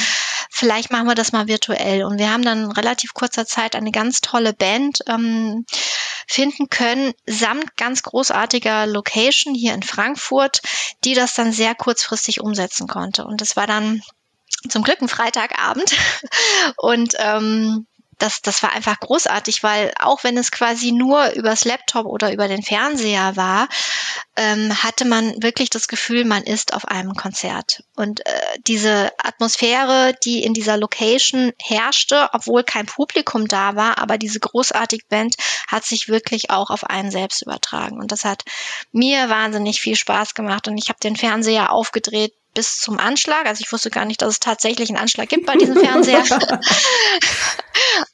Vielleicht 0.50 0.92
machen 0.92 1.08
wir 1.08 1.16
das 1.16 1.32
mal 1.32 1.48
virtuell. 1.48 2.04
Und 2.04 2.20
wir 2.20 2.30
haben 2.30 2.44
dann 2.44 2.66
in 2.66 2.72
relativ 2.72 3.14
kurzer 3.14 3.46
Zeit 3.46 3.78
eine 3.78 3.92
ganz 3.92 4.20
tolle 4.20 4.54
Band 4.54 5.00
ähm, 5.08 5.66
finden 6.28 6.68
können, 6.70 7.14
samt 7.26 7.78
ganz 7.78 8.04
großartiger 8.04 8.86
Location 8.86 9.56
hier 9.56 9.74
in 9.76 9.84
Frankfurt, 9.84 10.62
die 11.06 11.14
das 11.14 11.36
dann 11.36 11.54
sehr 11.54 11.74
kurzfristig 11.74 12.42
umsetzen 12.42 12.88
konnte. 12.88 13.24
Und 13.24 13.40
das 13.40 13.56
war 13.56 13.66
dann 13.66 14.02
zum 14.68 14.84
Glück 14.84 15.02
ein 15.02 15.08
Freitagabend. 15.08 15.96
Und 16.78 17.14
ähm, 17.18 17.88
das, 18.20 18.42
das 18.42 18.64
war 18.64 18.72
einfach 18.74 19.00
großartig, 19.00 19.64
weil 19.64 19.94
auch 20.00 20.24
wenn 20.24 20.38
es 20.38 20.52
quasi 20.52 20.92
nur 20.92 21.32
übers 21.32 21.66
Laptop 21.66 22.06
oder 22.06 22.32
über 22.34 22.48
den 22.48 22.64
Fernseher 22.64 23.36
war, 23.36 23.68
ähm, 24.36 24.84
hatte 24.84 25.06
man 25.06 25.42
wirklich 25.42 25.70
das 25.70 25.88
Gefühl, 25.88 26.26
man 26.26 26.44
ist 26.44 26.74
auf 26.74 26.86
einem 26.86 27.14
Konzert. 27.14 27.84
Und 27.96 28.26
äh, 28.26 28.42
diese 28.66 29.12
Atmosphäre, 29.18 30.16
die 30.24 30.44
in 30.44 30.54
dieser 30.54 30.78
Location 30.78 31.52
herrschte, 31.62 32.30
obwohl 32.34 32.64
kein 32.64 32.86
Publikum 32.86 33.48
da 33.48 33.76
war, 33.76 34.00
aber 34.00 34.18
diese 34.18 34.40
großartige 34.40 35.06
Band 35.08 35.36
hat 35.68 35.86
sich 35.86 36.10
wirklich 36.10 36.50
auch 36.50 36.70
auf 36.70 36.84
einen 36.84 37.12
selbst 37.12 37.42
übertragen. 37.42 38.00
Und 38.00 38.12
das 38.12 38.26
hat 38.26 38.44
mir 38.92 39.30
wahnsinnig 39.30 39.82
viel 39.82 39.96
Spaß 39.96 40.34
gemacht. 40.34 40.68
Und 40.68 40.78
ich 40.78 40.90
habe 40.90 41.00
den 41.00 41.16
Fernseher 41.16 41.72
aufgedreht 41.72 42.34
bis 42.54 42.80
zum 42.80 43.00
Anschlag. 43.00 43.46
Also 43.46 43.62
ich 43.66 43.72
wusste 43.72 43.90
gar 43.90 44.06
nicht, 44.06 44.22
dass 44.22 44.30
es 44.30 44.40
tatsächlich 44.40 44.90
einen 44.90 45.00
Anschlag 45.00 45.30
gibt 45.30 45.46
bei 45.46 45.56
diesem 45.56 45.78
Fernseher. 45.78 46.24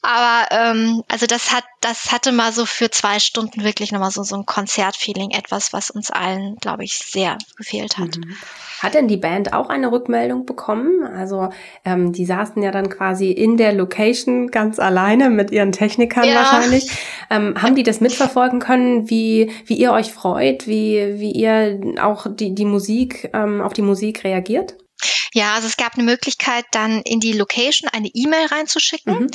Aber 0.01 0.47
ähm, 0.51 1.03
also 1.07 1.25
das 1.25 1.53
hat, 1.53 1.65
das 1.81 2.11
hatte 2.11 2.31
mal 2.31 2.51
so 2.51 2.65
für 2.65 2.89
zwei 2.89 3.19
Stunden 3.19 3.63
wirklich 3.63 3.91
nochmal 3.91 4.11
so, 4.11 4.23
so 4.23 4.35
ein 4.35 4.45
Konzertfeeling, 4.45 5.31
etwas, 5.31 5.73
was 5.73 5.89
uns 5.89 6.11
allen, 6.11 6.55
glaube 6.57 6.83
ich, 6.83 6.97
sehr 6.97 7.37
gefehlt 7.57 7.97
hat. 7.97 8.17
Mhm. 8.17 8.35
Hat 8.81 8.93
denn 8.93 9.09
die 9.09 9.17
Band 9.17 9.51
auch 9.51 9.67
eine 9.67 9.91
Rückmeldung 9.91 10.45
bekommen? 10.45 11.03
Also 11.03 11.49
ähm, 11.83 12.13
die 12.13 12.25
saßen 12.25 12.63
ja 12.63 12.71
dann 12.71 12.89
quasi 12.89 13.31
in 13.31 13.57
der 13.57 13.73
Location 13.73 14.51
ganz 14.51 14.79
alleine 14.79 15.29
mit 15.29 15.51
ihren 15.51 15.73
Technikern 15.73 16.23
ja. 16.23 16.35
wahrscheinlich. 16.35 16.89
Ähm, 17.29 17.61
haben 17.61 17.75
die 17.75 17.83
das 17.83 17.99
mitverfolgen 18.01 18.59
können, 18.59 19.09
wie, 19.09 19.51
wie 19.65 19.75
ihr 19.75 19.91
euch 19.91 20.13
freut, 20.13 20.65
wie, 20.65 21.19
wie 21.19 21.31
ihr 21.31 21.79
auch 22.01 22.27
die, 22.29 22.55
die 22.55 22.65
Musik, 22.65 23.29
ähm, 23.33 23.61
auf 23.61 23.73
die 23.73 23.81
Musik 23.81 24.23
reagiert? 24.23 24.77
Ja, 25.33 25.55
also 25.55 25.67
es 25.67 25.77
gab 25.77 25.93
eine 25.95 26.03
Möglichkeit, 26.03 26.65
dann 26.71 27.01
in 27.01 27.19
die 27.19 27.33
Location 27.33 27.89
eine 27.89 28.09
E-Mail 28.13 28.47
reinzuschicken. 28.47 29.19
Mhm. 29.19 29.29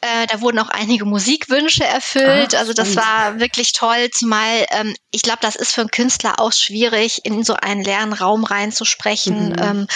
Äh, 0.00 0.26
da 0.28 0.40
wurden 0.40 0.58
auch 0.58 0.70
einige 0.70 1.04
Musikwünsche 1.04 1.84
erfüllt. 1.84 2.54
Ah, 2.54 2.58
also 2.58 2.72
das 2.72 2.96
war 2.96 3.38
wirklich 3.40 3.72
toll, 3.72 4.10
zumal 4.12 4.66
ähm, 4.70 4.94
ich 5.10 5.22
glaube, 5.22 5.40
das 5.42 5.56
ist 5.56 5.72
für 5.72 5.82
einen 5.82 5.90
Künstler 5.90 6.38
auch 6.38 6.52
schwierig, 6.52 7.24
in 7.24 7.42
so 7.44 7.54
einen 7.54 7.82
leeren 7.82 8.12
Raum 8.12 8.44
reinzusprechen. 8.44 9.50
Mhm. 9.50 9.56
Ähm, 9.58 9.86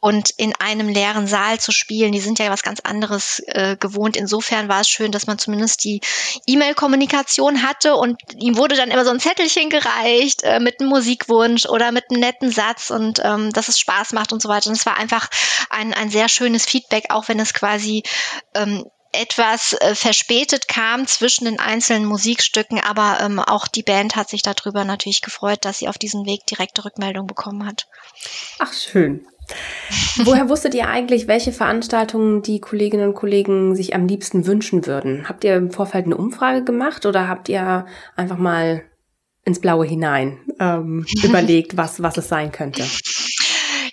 und 0.00 0.30
in 0.30 0.54
einem 0.54 0.88
leeren 0.88 1.26
Saal 1.26 1.58
zu 1.58 1.72
spielen. 1.72 2.12
Die 2.12 2.20
sind 2.20 2.38
ja 2.38 2.50
was 2.50 2.62
ganz 2.62 2.80
anderes 2.80 3.42
äh, 3.46 3.76
gewohnt. 3.76 4.16
Insofern 4.16 4.68
war 4.68 4.80
es 4.80 4.88
schön, 4.88 5.10
dass 5.10 5.26
man 5.26 5.38
zumindest 5.38 5.84
die 5.84 6.00
E-Mail-Kommunikation 6.46 7.62
hatte 7.62 7.96
und 7.96 8.20
ihm 8.36 8.56
wurde 8.56 8.76
dann 8.76 8.90
immer 8.90 9.04
so 9.04 9.10
ein 9.10 9.20
Zettelchen 9.20 9.70
gereicht 9.70 10.42
äh, 10.44 10.60
mit 10.60 10.80
einem 10.80 10.90
Musikwunsch 10.90 11.66
oder 11.66 11.90
mit 11.90 12.04
einem 12.10 12.20
netten 12.20 12.50
Satz 12.50 12.90
und 12.90 13.20
ähm, 13.24 13.52
dass 13.52 13.68
es 13.68 13.78
Spaß 13.78 14.12
macht 14.12 14.32
und 14.32 14.40
so 14.40 14.48
weiter. 14.48 14.68
Und 14.70 14.76
es 14.76 14.86
war 14.86 14.96
einfach 14.96 15.28
ein, 15.70 15.92
ein 15.94 16.10
sehr 16.10 16.28
schönes 16.28 16.64
Feedback, 16.64 17.06
auch 17.10 17.28
wenn 17.28 17.40
es 17.40 17.52
quasi 17.52 18.04
ähm, 18.54 18.84
etwas 19.12 19.72
äh, 19.72 19.94
verspätet 19.94 20.68
kam 20.68 21.06
zwischen 21.06 21.46
den 21.46 21.58
einzelnen 21.58 22.04
Musikstücken, 22.04 22.78
aber 22.78 23.18
ähm, 23.20 23.38
auch 23.40 23.66
die 23.66 23.82
Band 23.82 24.16
hat 24.16 24.28
sich 24.28 24.42
darüber 24.42 24.84
natürlich 24.84 25.22
gefreut, 25.22 25.64
dass 25.64 25.78
sie 25.78 25.88
auf 25.88 25.98
diesem 25.98 26.26
Weg 26.26 26.46
direkte 26.46 26.84
Rückmeldung 26.84 27.26
bekommen 27.26 27.66
hat. 27.66 27.88
Ach 28.58 28.72
schön. 28.72 29.26
Woher 30.24 30.48
wusstet 30.48 30.74
ihr 30.74 30.88
eigentlich, 30.88 31.26
welche 31.26 31.52
Veranstaltungen 31.52 32.42
die 32.42 32.60
Kolleginnen 32.60 33.08
und 33.08 33.14
Kollegen 33.14 33.74
sich 33.74 33.94
am 33.94 34.06
liebsten 34.06 34.46
wünschen 34.46 34.86
würden? 34.86 35.28
Habt 35.28 35.44
ihr 35.44 35.56
im 35.56 35.70
Vorfeld 35.70 36.06
eine 36.06 36.16
Umfrage 36.16 36.64
gemacht 36.64 37.06
oder 37.06 37.28
habt 37.28 37.48
ihr 37.48 37.86
einfach 38.16 38.38
mal 38.38 38.82
ins 39.44 39.60
Blaue 39.60 39.86
hinein 39.86 40.38
ähm, 40.60 41.06
überlegt, 41.22 41.76
was, 41.76 42.02
was 42.02 42.16
es 42.16 42.28
sein 42.28 42.52
könnte? 42.52 42.84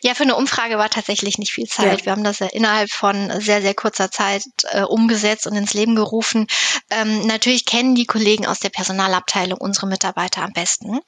Ja, 0.06 0.13
für 0.13 0.24
eine 0.24 0.36
Umfrage 0.36 0.78
war 0.78 0.89
tatsächlich 0.89 1.39
nicht 1.39 1.52
viel 1.52 1.65
Zeit. 1.65 2.02
Ja. 2.02 2.06
Wir 2.06 2.12
haben 2.12 2.24
das 2.24 2.38
ja 2.38 2.46
innerhalb 2.48 2.91
von 2.91 3.32
sehr, 3.41 3.63
sehr 3.63 3.74
kurzer 3.74 4.12
Zeit 4.12 4.44
äh, 4.70 4.84
umgesetzt 4.84 5.48
und 5.48 5.56
ins 5.56 5.74
Leben 5.74 5.96
gerufen. 5.96 6.46
Ähm, 6.91 7.26
natürlich 7.26 7.65
kennen 7.65 7.96
die 7.96 8.06
Kollegen 8.06 8.46
aus 8.46 8.60
der 8.60 8.70
Personalabteilung 8.70 9.60
unsere 9.60 9.88
Mitarbeiter 9.88 10.44
am 10.44 10.54
besten. 10.54 11.00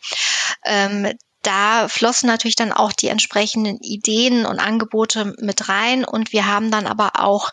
Ähm, 0.65 1.13
da 1.47 1.88
flossen 1.88 2.27
natürlich 2.27 2.57
dann 2.57 2.73
auch 2.73 2.91
die 2.91 3.07
entsprechenden 3.07 3.77
Ideen 3.77 4.45
und 4.45 4.60
Angebote 4.60 5.33
mit 5.39 5.69
rein. 5.69 6.03
Und 6.03 6.33
wir 6.33 6.45
haben 6.45 6.71
dann 6.71 6.86
aber 6.86 7.12
auch 7.19 7.51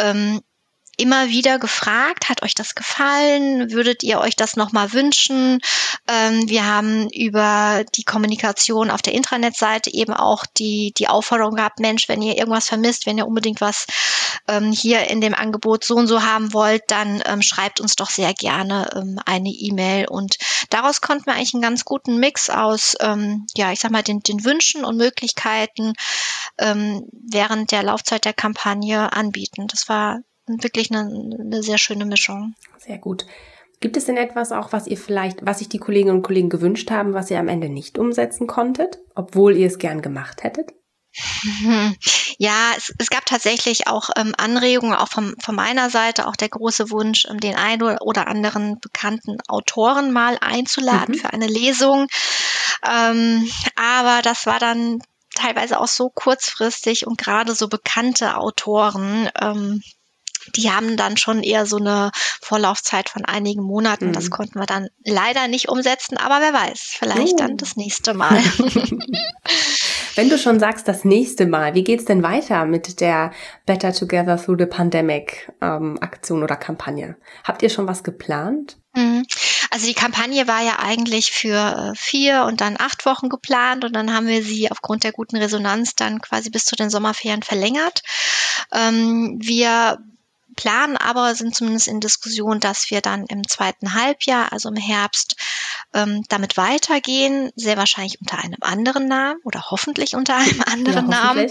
ähm, 0.00 0.40
immer 0.96 1.28
wieder 1.28 1.58
gefragt, 1.58 2.28
hat 2.28 2.42
euch 2.42 2.54
das 2.54 2.74
gefallen? 2.74 3.70
Würdet 3.70 4.02
ihr 4.02 4.18
euch 4.18 4.34
das 4.34 4.56
nochmal 4.56 4.92
wünschen? 4.92 5.60
Ähm, 6.08 6.48
wir 6.48 6.64
haben 6.64 7.08
über 7.10 7.84
die 7.94 8.04
Kommunikation 8.04 8.90
auf 8.90 9.02
der 9.02 9.12
Intranet-Seite 9.12 9.92
eben 9.92 10.14
auch 10.14 10.46
die, 10.46 10.92
die 10.96 11.08
Aufforderung 11.08 11.56
gehabt, 11.56 11.80
Mensch, 11.80 12.08
wenn 12.08 12.22
ihr 12.22 12.38
irgendwas 12.38 12.68
vermisst, 12.68 13.06
wenn 13.06 13.18
ihr 13.18 13.26
unbedingt 13.26 13.60
was 13.60 13.86
ähm, 14.48 14.72
hier 14.72 15.08
in 15.10 15.20
dem 15.20 15.34
Angebot 15.34 15.84
so 15.84 15.96
und 15.96 16.06
so 16.06 16.22
haben 16.22 16.52
wollt, 16.52 16.84
dann 16.88 17.22
ähm, 17.26 17.42
schreibt 17.42 17.80
uns 17.80 17.96
doch 17.96 18.10
sehr 18.10 18.32
gerne 18.32 18.88
ähm, 18.94 19.18
eine 19.26 19.50
E-Mail. 19.50 20.08
Und 20.08 20.36
daraus 20.70 21.02
konnten 21.02 21.26
wir 21.26 21.34
eigentlich 21.34 21.54
einen 21.54 21.62
ganz 21.62 21.84
guten 21.84 22.18
Mix 22.18 22.48
aus, 22.48 22.96
ähm, 23.00 23.46
ja, 23.56 23.70
ich 23.72 23.80
sag 23.80 23.90
mal, 23.90 24.02
den, 24.02 24.20
den 24.20 24.44
Wünschen 24.44 24.84
und 24.84 24.96
Möglichkeiten 24.96 25.92
ähm, 26.58 27.06
während 27.12 27.70
der 27.70 27.82
Laufzeit 27.82 28.24
der 28.24 28.34
Kampagne 28.34 29.12
anbieten. 29.12 29.66
Das 29.66 29.88
war 29.88 30.20
wirklich 30.46 30.90
eine, 30.90 31.08
eine 31.40 31.62
sehr 31.62 31.78
schöne 31.78 32.06
Mischung. 32.06 32.54
Sehr 32.78 32.98
gut. 32.98 33.26
Gibt 33.80 33.96
es 33.96 34.06
denn 34.06 34.16
etwas 34.16 34.52
auch, 34.52 34.72
was 34.72 34.86
ihr 34.86 34.96
vielleicht, 34.96 35.44
was 35.44 35.58
sich 35.58 35.68
die 35.68 35.78
Kolleginnen 35.78 36.16
und 36.16 36.22
Kollegen 36.22 36.48
gewünscht 36.48 36.90
haben, 36.90 37.12
was 37.12 37.30
ihr 37.30 37.38
am 37.38 37.48
Ende 37.48 37.68
nicht 37.68 37.98
umsetzen 37.98 38.46
konntet, 38.46 38.98
obwohl 39.14 39.56
ihr 39.56 39.66
es 39.66 39.78
gern 39.78 40.02
gemacht 40.02 40.42
hättet? 40.42 40.72
Ja, 42.38 42.72
es, 42.76 42.92
es 42.98 43.08
gab 43.08 43.24
tatsächlich 43.24 43.86
auch 43.86 44.10
ähm, 44.14 44.34
Anregungen, 44.36 44.94
auch 44.94 45.08
vom, 45.08 45.34
von 45.42 45.54
meiner 45.54 45.88
Seite, 45.88 46.26
auch 46.26 46.36
der 46.36 46.50
große 46.50 46.90
Wunsch, 46.90 47.26
ähm, 47.30 47.40
den 47.40 47.56
einen 47.56 47.96
oder 47.98 48.28
anderen 48.28 48.78
bekannten 48.78 49.38
Autoren 49.48 50.12
mal 50.12 50.36
einzuladen 50.42 51.14
mhm. 51.14 51.18
für 51.18 51.32
eine 51.32 51.46
Lesung. 51.46 52.08
Ähm, 52.86 53.50
aber 53.74 54.20
das 54.20 54.44
war 54.44 54.58
dann 54.58 54.98
teilweise 55.34 55.80
auch 55.80 55.88
so 55.88 56.10
kurzfristig 56.10 57.06
und 57.06 57.16
gerade 57.16 57.54
so 57.54 57.68
bekannte 57.68 58.36
Autoren, 58.36 59.30
ähm, 59.40 59.82
die 60.54 60.70
haben 60.70 60.96
dann 60.96 61.16
schon 61.16 61.42
eher 61.42 61.66
so 61.66 61.76
eine 61.76 62.10
Vorlaufzeit 62.40 63.08
von 63.08 63.24
einigen 63.24 63.62
Monaten. 63.62 64.08
Mhm. 64.08 64.12
Das 64.12 64.30
konnten 64.30 64.58
wir 64.58 64.66
dann 64.66 64.88
leider 65.04 65.48
nicht 65.48 65.68
umsetzen, 65.68 66.16
aber 66.16 66.40
wer 66.40 66.52
weiß, 66.52 66.96
vielleicht 66.98 67.34
oh. 67.34 67.38
dann 67.38 67.56
das 67.56 67.76
nächste 67.76 68.14
Mal. 68.14 68.38
Wenn 70.16 70.30
du 70.30 70.38
schon 70.38 70.58
sagst, 70.58 70.88
das 70.88 71.04
nächste 71.04 71.46
Mal, 71.46 71.74
wie 71.74 71.84
geht's 71.84 72.06
denn 72.06 72.22
weiter 72.22 72.64
mit 72.64 73.00
der 73.00 73.32
Better 73.66 73.92
Together 73.92 74.42
Through 74.42 74.56
the 74.60 74.66
Pandemic 74.66 75.52
ähm, 75.60 75.98
Aktion 76.00 76.42
oder 76.42 76.56
Kampagne? 76.56 77.16
Habt 77.44 77.62
ihr 77.62 77.68
schon 77.68 77.86
was 77.86 78.02
geplant? 78.02 78.78
Mhm. 78.94 79.26
Also 79.70 79.86
die 79.86 79.94
Kampagne 79.94 80.48
war 80.48 80.62
ja 80.62 80.78
eigentlich 80.78 81.32
für 81.32 81.92
äh, 81.92 81.94
vier 81.94 82.44
und 82.44 82.62
dann 82.62 82.76
acht 82.78 83.04
Wochen 83.04 83.28
geplant 83.28 83.84
und 83.84 83.94
dann 83.94 84.14
haben 84.14 84.26
wir 84.26 84.42
sie 84.42 84.70
aufgrund 84.70 85.04
der 85.04 85.12
guten 85.12 85.36
Resonanz 85.36 85.94
dann 85.96 86.22
quasi 86.22 86.48
bis 86.48 86.64
zu 86.64 86.76
den 86.76 86.88
Sommerferien 86.88 87.42
verlängert. 87.42 88.00
Ähm, 88.72 89.36
wir 89.38 89.98
planen 90.56 90.96
aber, 90.96 91.34
sind 91.34 91.54
zumindest 91.54 91.88
in 91.88 92.00
Diskussion, 92.00 92.60
dass 92.60 92.90
wir 92.90 93.00
dann 93.00 93.26
im 93.26 93.46
zweiten 93.46 93.94
Halbjahr, 93.94 94.52
also 94.52 94.68
im 94.68 94.76
Herbst, 94.76 95.36
ähm, 95.94 96.24
damit 96.28 96.56
weitergehen, 96.56 97.50
sehr 97.54 97.76
wahrscheinlich 97.76 98.20
unter 98.20 98.38
einem 98.38 98.58
anderen 98.62 99.06
Namen 99.06 99.40
oder 99.44 99.70
hoffentlich 99.70 100.14
unter 100.14 100.36
einem 100.36 100.62
anderen 100.66 101.10
ja, 101.10 101.24
Namen. 101.24 101.50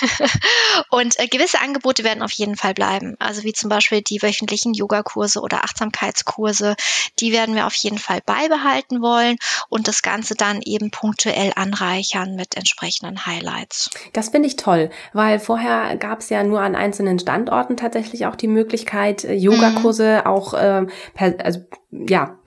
Und 0.90 1.18
äh, 1.18 1.26
gewisse 1.26 1.60
Angebote 1.60 2.04
werden 2.04 2.22
auf 2.22 2.32
jeden 2.32 2.56
Fall 2.56 2.74
bleiben. 2.74 3.16
Also 3.18 3.44
wie 3.44 3.52
zum 3.52 3.68
Beispiel 3.68 4.02
die 4.02 4.22
wöchentlichen 4.22 4.74
Yogakurse 4.74 5.40
oder 5.40 5.64
Achtsamkeitskurse, 5.64 6.76
die 7.18 7.32
werden 7.32 7.54
wir 7.54 7.66
auf 7.66 7.74
jeden 7.74 7.98
Fall 7.98 8.20
beibehalten 8.24 9.02
wollen 9.02 9.36
und 9.68 9.88
das 9.88 10.02
Ganze 10.02 10.34
dann 10.34 10.60
eben 10.62 10.90
punktuell 10.90 11.52
anreichern 11.56 12.34
mit 12.34 12.56
entsprechenden 12.56 13.26
Highlights. 13.26 13.90
Das 14.12 14.30
finde 14.30 14.48
ich 14.48 14.56
toll, 14.56 14.90
weil 15.12 15.38
vorher 15.38 15.96
gab 15.96 16.20
es 16.20 16.28
ja 16.28 16.42
nur 16.44 16.60
an 16.60 16.74
einzelnen 16.74 17.18
Standorten 17.18 17.76
tatsächlich 17.76 18.26
auch 18.26 18.36
die 18.36 18.48
Möglichkeit, 18.48 19.24
äh, 19.24 19.34
Yogakurse 19.34 20.22
mhm. 20.24 20.26
auch 20.26 20.54
äh, 20.54 20.86
per, 21.14 21.34
also 21.44 21.60
ja 21.90 22.38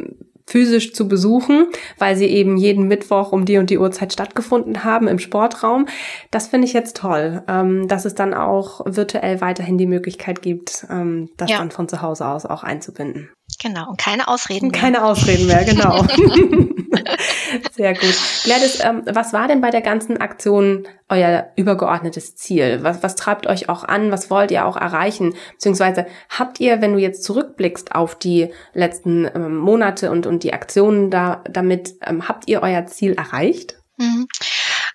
physisch 0.47 0.93
zu 0.93 1.07
besuchen, 1.07 1.67
weil 1.97 2.15
sie 2.15 2.27
eben 2.27 2.57
jeden 2.57 2.87
Mittwoch 2.87 3.31
um 3.31 3.45
die 3.45 3.57
und 3.57 3.69
die 3.69 3.79
Uhrzeit 3.79 4.13
stattgefunden 4.13 4.83
haben 4.83 5.07
im 5.07 5.19
Sportraum. 5.19 5.87
Das 6.31 6.47
finde 6.47 6.67
ich 6.67 6.73
jetzt 6.73 6.97
toll, 6.97 7.43
ähm, 7.47 7.87
dass 7.87 8.05
es 8.05 8.15
dann 8.15 8.33
auch 8.33 8.81
virtuell 8.85 9.41
weiterhin 9.41 9.77
die 9.77 9.87
Möglichkeit 9.87 10.41
gibt, 10.41 10.85
ähm, 10.89 11.29
das 11.37 11.49
ja. 11.49 11.57
dann 11.57 11.71
von 11.71 11.87
zu 11.87 12.01
Hause 12.01 12.27
aus 12.27 12.45
auch 12.45 12.63
einzubinden. 12.63 13.29
Genau, 13.59 13.89
und 13.89 13.97
keine 13.97 14.27
Ausreden 14.27 14.69
mehr. 14.69 14.79
Keine 14.79 15.03
Ausreden 15.03 15.47
mehr, 15.47 15.63
genau. 15.63 16.03
Sehr 17.75 17.93
gut. 17.93 18.15
Gladys, 18.43 18.79
ähm, 18.83 19.03
was 19.05 19.33
war 19.33 19.47
denn 19.47 19.61
bei 19.61 19.69
der 19.69 19.81
ganzen 19.81 20.17
Aktion 20.17 20.87
euer 21.09 21.51
übergeordnetes 21.55 22.35
Ziel? 22.35 22.79
Was, 22.81 23.03
was 23.03 23.15
treibt 23.15 23.47
euch 23.47 23.69
auch 23.69 23.83
an? 23.83 24.11
Was 24.11 24.29
wollt 24.29 24.51
ihr 24.51 24.65
auch 24.65 24.77
erreichen? 24.77 25.35
Beziehungsweise 25.53 26.07
habt 26.29 26.59
ihr, 26.59 26.81
wenn 26.81 26.93
du 26.93 26.99
jetzt 26.99 27.23
zurückblickst 27.23 27.93
auf 27.93 28.15
die 28.15 28.51
letzten 28.73 29.25
ähm, 29.25 29.57
Monate 29.57 30.11
und, 30.11 30.25
und 30.25 30.43
die 30.43 30.53
Aktionen 30.53 31.11
da, 31.11 31.43
damit, 31.49 31.95
ähm, 32.05 32.27
habt 32.27 32.47
ihr 32.47 32.61
euer 32.61 32.85
Ziel 32.87 33.13
erreicht? 33.13 33.77
Mhm. 33.97 34.27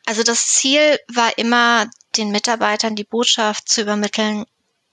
Also 0.06 0.22
das 0.22 0.48
Ziel 0.48 0.98
war 1.14 1.30
immer, 1.36 1.86
den 2.16 2.32
Mitarbeitern 2.32 2.96
die 2.96 3.04
Botschaft 3.04 3.68
zu 3.68 3.82
übermitteln, 3.82 4.44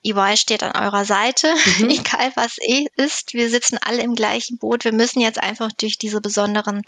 EY 0.03 0.37
steht 0.37 0.63
an 0.63 0.75
eurer 0.81 1.05
Seite, 1.05 1.53
mhm. 1.79 1.89
egal 1.89 2.31
was 2.35 2.57
eh 2.59 2.87
ist. 2.95 3.33
Wir 3.33 3.49
sitzen 3.49 3.77
alle 3.77 4.01
im 4.01 4.15
gleichen 4.15 4.57
Boot. 4.57 4.83
Wir 4.83 4.93
müssen 4.93 5.19
jetzt 5.19 5.39
einfach 5.39 5.71
durch 5.71 5.97
diese 5.97 6.21
besonderen 6.21 6.83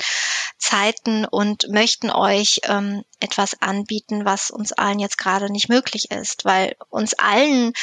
Zeiten 0.58 1.26
und 1.26 1.70
möchten 1.70 2.10
euch 2.10 2.62
ähm, 2.64 3.04
etwas 3.20 3.62
anbieten, 3.62 4.26
was 4.26 4.52
uns 4.52 4.74
allen 4.74 5.00
jetzt 5.00 5.18
gerade 5.18 5.52
nicht 5.52 5.70
möglich 5.70 6.12
ist, 6.12 6.46
weil 6.46 6.76
uns 6.90 7.14
allen 7.14 7.74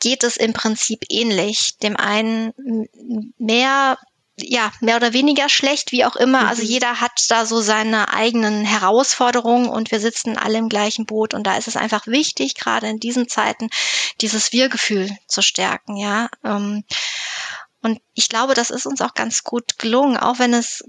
geht 0.00 0.22
es 0.22 0.36
im 0.36 0.52
Prinzip 0.52 1.04
ähnlich. 1.08 1.78
Dem 1.78 1.96
einen 1.96 2.52
mehr 3.38 3.96
ja, 4.36 4.72
mehr 4.80 4.96
oder 4.96 5.12
weniger 5.12 5.48
schlecht, 5.48 5.92
wie 5.92 6.04
auch 6.04 6.16
immer. 6.16 6.38
Also 6.38 6.44
mhm. 6.44 6.62
Also 6.62 6.62
jeder 6.62 7.00
hat 7.00 7.12
da 7.28 7.46
so 7.46 7.60
seine 7.60 8.12
eigenen 8.12 8.64
Herausforderungen 8.64 9.68
und 9.68 9.90
wir 9.90 10.00
sitzen 10.00 10.38
alle 10.38 10.58
im 10.58 10.68
gleichen 10.68 11.06
Boot. 11.06 11.34
Und 11.34 11.46
da 11.46 11.56
ist 11.56 11.68
es 11.68 11.76
einfach 11.76 12.06
wichtig, 12.06 12.54
gerade 12.54 12.88
in 12.88 12.98
diesen 12.98 13.28
Zeiten, 13.28 13.68
dieses 14.20 14.52
Wir-Gefühl 14.52 15.10
zu 15.26 15.42
stärken, 15.42 15.96
ja. 15.96 16.28
Ähm, 16.44 16.84
und 17.82 18.00
ich 18.14 18.28
glaube, 18.28 18.54
das 18.54 18.70
ist 18.70 18.86
uns 18.86 19.00
auch 19.00 19.14
ganz 19.14 19.42
gut 19.42 19.78
gelungen, 19.78 20.16
auch 20.16 20.38
wenn 20.38 20.54
es 20.54 20.84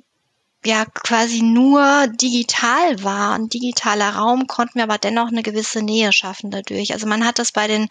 ja 0.65 0.85
quasi 0.85 1.41
nur 1.41 2.07
digital 2.07 3.03
war, 3.03 3.33
ein 3.33 3.49
digitaler 3.49 4.15
Raum, 4.15 4.47
konnten 4.47 4.75
wir 4.75 4.83
aber 4.83 4.97
dennoch 4.97 5.27
eine 5.27 5.43
gewisse 5.43 5.81
Nähe 5.81 6.11
schaffen 6.13 6.51
dadurch. 6.51 6.93
Also 6.93 7.07
man 7.07 7.25
hat 7.25 7.39
das 7.39 7.51
bei 7.51 7.67
den 7.67 7.87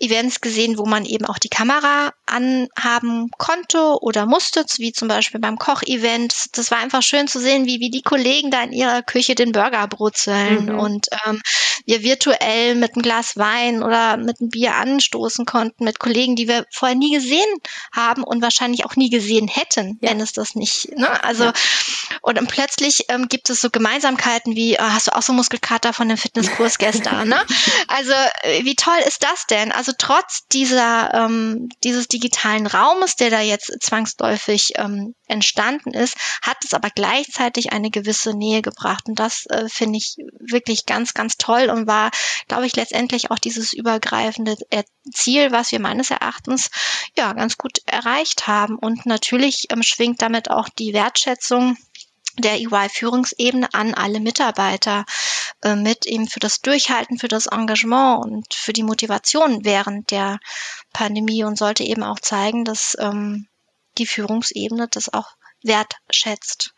Events 0.00 0.40
gesehen, 0.40 0.78
wo 0.78 0.86
man 0.86 1.04
eben 1.04 1.26
auch 1.26 1.38
die 1.38 1.48
Kamera 1.48 2.12
anhaben 2.26 3.30
konnte 3.38 3.96
oder 4.00 4.26
musste, 4.26 4.64
wie 4.78 4.92
zum 4.92 5.08
Beispiel 5.08 5.40
beim 5.40 5.58
Kochevent. 5.58 6.56
Das 6.56 6.70
war 6.70 6.78
einfach 6.78 7.02
schön 7.02 7.28
zu 7.28 7.40
sehen, 7.40 7.66
wie, 7.66 7.80
wie 7.80 7.90
die 7.90 8.02
Kollegen 8.02 8.50
da 8.50 8.62
in 8.62 8.72
ihrer 8.72 9.02
Küche 9.02 9.34
den 9.34 9.52
Burger 9.52 9.86
brutzeln 9.88 10.66
mhm. 10.66 10.78
und 10.78 11.06
ähm, 11.26 11.40
wir 11.86 12.02
virtuell 12.02 12.74
mit 12.74 12.94
einem 12.94 13.02
Glas 13.02 13.36
Wein 13.36 13.82
oder 13.82 14.16
mit 14.16 14.40
einem 14.40 14.50
Bier 14.50 14.74
anstoßen 14.74 15.46
konnten 15.46 15.84
mit 15.84 15.98
Kollegen, 15.98 16.36
die 16.36 16.48
wir 16.48 16.66
vorher 16.70 16.96
nie 16.96 17.14
gesehen 17.14 17.40
haben 17.92 18.22
und 18.24 18.42
wahrscheinlich 18.42 18.84
auch 18.84 18.96
nie 18.96 19.10
gesehen 19.10 19.48
hätten, 19.48 19.98
ja. 20.00 20.10
wenn 20.10 20.20
es 20.20 20.32
das 20.32 20.54
nicht. 20.54 20.96
Ne? 20.96 21.22
Also 21.24 21.44
ja. 21.44 21.52
Und 22.20 22.36
dann 22.36 22.46
plötzlich 22.46 23.06
ähm, 23.08 23.28
gibt 23.28 23.50
es 23.50 23.60
so 23.60 23.70
Gemeinsamkeiten 23.70 24.54
wie, 24.56 24.76
oh, 24.78 24.82
hast 24.82 25.08
du 25.08 25.14
auch 25.14 25.22
so 25.22 25.32
Muskelkater 25.32 25.92
von 25.92 26.08
dem 26.08 26.18
Fitnesskurs 26.18 26.78
gestern, 26.78 27.28
ne? 27.28 27.40
Also 27.88 28.12
äh, 28.42 28.64
wie 28.64 28.74
toll 28.74 28.98
ist 29.06 29.22
das 29.22 29.46
denn? 29.46 29.72
Also 29.72 29.92
trotz 29.96 30.46
dieser, 30.52 31.12
ähm, 31.14 31.68
dieses 31.84 32.08
digitalen 32.08 32.66
Raumes, 32.66 33.16
der 33.16 33.30
da 33.30 33.40
jetzt 33.40 33.72
zwangsläufig 33.80 34.72
ähm, 34.76 35.14
entstanden 35.26 35.92
ist, 35.92 36.16
hat 36.42 36.58
es 36.64 36.74
aber 36.74 36.90
gleichzeitig 36.90 37.72
eine 37.72 37.90
gewisse 37.90 38.36
Nähe 38.36 38.62
gebracht. 38.62 39.04
Und 39.08 39.18
das 39.18 39.46
äh, 39.46 39.68
finde 39.68 39.98
ich 39.98 40.16
wirklich 40.40 40.86
ganz, 40.86 41.14
ganz 41.14 41.36
toll 41.36 41.70
und 41.70 41.86
war, 41.86 42.10
glaube 42.48 42.66
ich, 42.66 42.76
letztendlich 42.76 43.30
auch 43.30 43.38
dieses 43.38 43.72
übergreifende 43.72 44.56
Ziel, 45.12 45.52
was 45.52 45.72
wir 45.72 45.80
meines 45.80 46.10
Erachtens 46.10 46.70
ja 47.16 47.32
ganz 47.32 47.58
gut 47.58 47.78
erreicht 47.86 48.46
haben. 48.46 48.76
Und 48.76 49.06
natürlich 49.06 49.66
ähm, 49.70 49.82
schwingt 49.82 50.22
damit 50.22 50.50
auch 50.50 50.68
die 50.68 50.92
Wertschätzung 50.92 51.76
der 52.38 52.60
EY-Führungsebene 52.60 53.72
an 53.72 53.94
alle 53.94 54.20
Mitarbeiter 54.20 55.04
äh, 55.62 55.76
mit 55.76 56.06
eben 56.06 56.28
für 56.28 56.40
das 56.40 56.60
Durchhalten, 56.60 57.18
für 57.18 57.28
das 57.28 57.46
Engagement 57.46 58.24
und 58.24 58.54
für 58.54 58.72
die 58.72 58.82
Motivation 58.82 59.64
während 59.64 60.10
der 60.10 60.38
Pandemie 60.92 61.44
und 61.44 61.58
sollte 61.58 61.84
eben 61.84 62.02
auch 62.02 62.20
zeigen, 62.20 62.64
dass 62.64 62.96
ähm, 63.00 63.46
die 63.98 64.06
Führungsebene 64.06 64.88
das 64.90 65.12
auch 65.12 65.32
wertschätzt. 65.62 66.74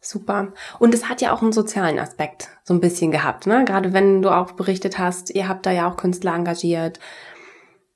Super. 0.00 0.52
Und 0.78 0.94
es 0.94 1.08
hat 1.08 1.20
ja 1.20 1.32
auch 1.32 1.42
einen 1.42 1.52
sozialen 1.52 1.98
Aspekt 1.98 2.48
so 2.64 2.72
ein 2.72 2.80
bisschen 2.80 3.10
gehabt, 3.10 3.46
ne? 3.46 3.64
Gerade 3.64 3.92
wenn 3.92 4.22
du 4.22 4.30
auch 4.30 4.52
berichtet 4.52 4.98
hast, 4.98 5.30
ihr 5.30 5.48
habt 5.48 5.66
da 5.66 5.70
ja 5.72 5.90
auch 5.90 5.96
Künstler 5.96 6.34
engagiert, 6.34 6.98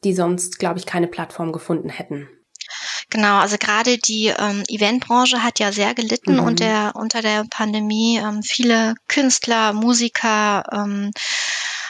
die 0.04 0.12
sonst, 0.12 0.58
glaube 0.58 0.78
ich, 0.78 0.86
keine 0.86 1.06
Plattform 1.06 1.52
gefunden 1.52 1.88
hätten. 1.88 2.28
Genau, 3.12 3.40
also 3.40 3.58
gerade 3.58 3.98
die 3.98 4.28
ähm, 4.28 4.64
Eventbranche 4.68 5.42
hat 5.42 5.58
ja 5.58 5.70
sehr 5.70 5.92
gelitten 5.92 6.36
mhm. 6.36 6.44
unter, 6.44 6.64
der, 6.64 6.92
unter 6.96 7.20
der 7.20 7.44
Pandemie. 7.50 8.16
Ähm, 8.16 8.42
viele 8.42 8.94
Künstler, 9.06 9.74
Musiker, 9.74 10.64
ähm, 10.72 11.10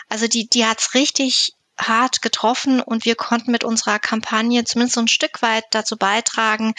also 0.08 0.26
die, 0.26 0.48
die 0.48 0.66
hat's 0.66 0.94
richtig 0.94 1.52
hart 1.78 2.22
getroffen 2.22 2.80
und 2.80 3.04
wir 3.04 3.14
konnten 3.14 3.52
mit 3.52 3.62
unserer 3.62 4.00
Kampagne 4.00 4.64
zumindest 4.64 4.96
so 4.96 5.00
ein 5.00 5.06
Stück 5.06 5.42
weit 5.42 5.62
dazu 5.70 5.96
beitragen, 5.96 6.74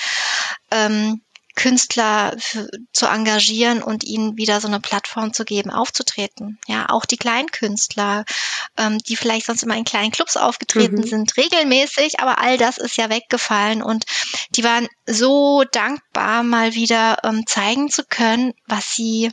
ähm, 0.71 1.21
Künstler 1.55 2.35
für, 2.39 2.67
zu 2.93 3.05
engagieren 3.05 3.83
und 3.83 4.03
ihnen 4.03 4.37
wieder 4.37 4.59
so 4.59 4.67
eine 4.67 4.79
Plattform 4.79 5.33
zu 5.33 5.45
geben, 5.45 5.69
aufzutreten. 5.69 6.59
Ja, 6.67 6.87
auch 6.89 7.05
die 7.05 7.17
Kleinkünstler, 7.17 8.25
ähm, 8.77 8.97
die 8.99 9.15
vielleicht 9.15 9.45
sonst 9.45 9.63
immer 9.63 9.77
in 9.77 9.83
kleinen 9.83 10.11
Clubs 10.11 10.35
aufgetreten 10.35 10.97
mhm. 10.97 11.07
sind, 11.07 11.37
regelmäßig, 11.37 12.19
aber 12.19 12.39
all 12.39 12.57
das 12.57 12.77
ist 12.77 12.97
ja 12.97 13.09
weggefallen 13.09 13.83
und 13.83 14.05
die 14.55 14.63
waren 14.63 14.87
so 15.05 15.63
dankbar, 15.71 16.43
mal 16.43 16.73
wieder 16.73 17.17
ähm, 17.23 17.45
zeigen 17.45 17.89
zu 17.89 18.03
können, 18.03 18.53
was 18.65 18.93
sie 18.95 19.31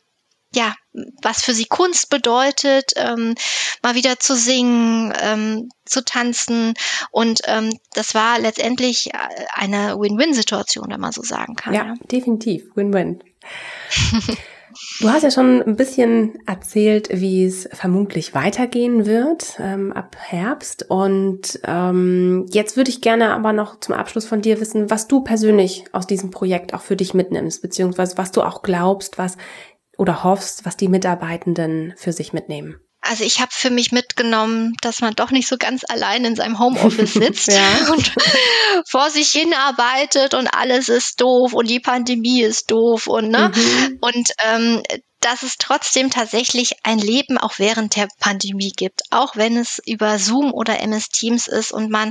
ja, 0.55 0.75
was 1.23 1.43
für 1.43 1.55
sie 1.55 1.67
Kunst 1.67 2.11
bedeutet, 2.11 2.93
ähm, 2.97 3.35
mal 3.83 3.95
wieder 3.95 4.19
zu 4.19 4.35
singen, 4.35 5.13
ähm, 5.21 5.69
zu 5.85 6.05
tanzen. 6.05 6.75
Und 7.13 7.41
ähm, 7.47 7.71
das 7.95 8.15
war 8.15 8.39
letztendlich 8.41 9.15
äh, 9.15 9.19
eine 9.53 9.99
Win-Win-Situation, 9.99 10.87
wenn 10.89 11.01
man 11.01 11.13
so 11.13 11.23
sagen 11.23 11.55
kann. 11.55 11.75
Ja, 11.75 11.87
ja. 11.87 11.95
definitiv. 12.11 12.65
Win-Win. 12.75 13.23
Du 15.01 15.09
hast 15.09 15.23
ja 15.23 15.31
schon 15.31 15.63
ein 15.63 15.77
bisschen 15.77 16.39
erzählt, 16.47 17.09
wie 17.13 17.45
es 17.45 17.69
vermutlich 17.73 18.35
weitergehen 18.35 19.07
wird 19.07 19.57
ähm, 19.59 19.93
ab 19.93 20.17
Herbst. 20.19 20.89
Und 20.89 21.59
ähm, 21.65 22.47
jetzt 22.51 22.77
würde 22.77 22.91
ich 22.91 23.01
gerne 23.01 23.35
aber 23.35 23.53
noch 23.53 23.81
zum 23.81 23.95
Abschluss 23.95 24.27
von 24.27 24.43
dir 24.43 24.61
wissen, 24.61 24.91
was 24.91 25.09
du 25.09 25.23
persönlich 25.23 25.85
aus 25.93 26.07
diesem 26.07 26.31
Projekt 26.31 26.75
auch 26.75 26.83
für 26.83 26.97
dich 26.97 27.15
mitnimmst, 27.15 27.63
beziehungsweise 27.63 28.17
was 28.17 28.31
du 28.31 28.43
auch 28.43 28.63
glaubst, 28.63 29.19
was 29.19 29.37
oder 30.01 30.25
hoffst, 30.25 30.65
was 30.65 30.79
die 30.79 30.89
Mitarbeitenden 30.89 31.93
für 31.99 32.13
sich 32.13 32.33
mitnehmen? 32.33 32.81
Also 33.03 33.23
ich 33.25 33.41
habe 33.41 33.51
für 33.53 33.71
mich 33.71 33.93
mitgenommen, 33.93 34.75
dass 34.81 35.01
man 35.01 35.15
doch 35.15 35.31
nicht 35.31 35.47
so 35.47 35.57
ganz 35.59 35.85
allein 35.89 36.25
in 36.25 36.37
seinem 36.37 36.59
Homeoffice 36.59 37.13
sitzt 37.15 37.53
ja. 37.53 37.93
und 37.93 38.13
vor 38.89 39.11
sich 39.11 39.29
hin 39.29 39.53
arbeitet 39.53 40.33
und 40.33 40.49
alles 40.49 40.89
ist 40.89 41.21
doof 41.21 41.53
und 41.53 41.69
die 41.69 41.81
Pandemie 41.81 42.43
ist 42.43 42.71
doof 42.71 43.07
und 43.09 43.29
ne 43.29 43.53
mhm. 43.55 43.99
und 44.01 44.29
ähm, 44.43 44.83
dass 45.21 45.43
es 45.43 45.59
trotzdem 45.59 46.11
tatsächlich 46.11 46.77
ein 46.83 46.99
Leben 46.99 47.37
auch 47.37 47.59
während 47.59 47.95
der 47.97 48.09
Pandemie 48.21 48.73
gibt, 48.75 49.03
auch 49.11 49.37
wenn 49.37 49.59
es 49.59 49.79
über 49.85 50.19
Zoom 50.19 50.53
oder 50.53 50.81
MS 50.81 51.11
Teams 51.11 51.47
ist 51.47 51.73
und 51.73 51.91
man 51.91 52.11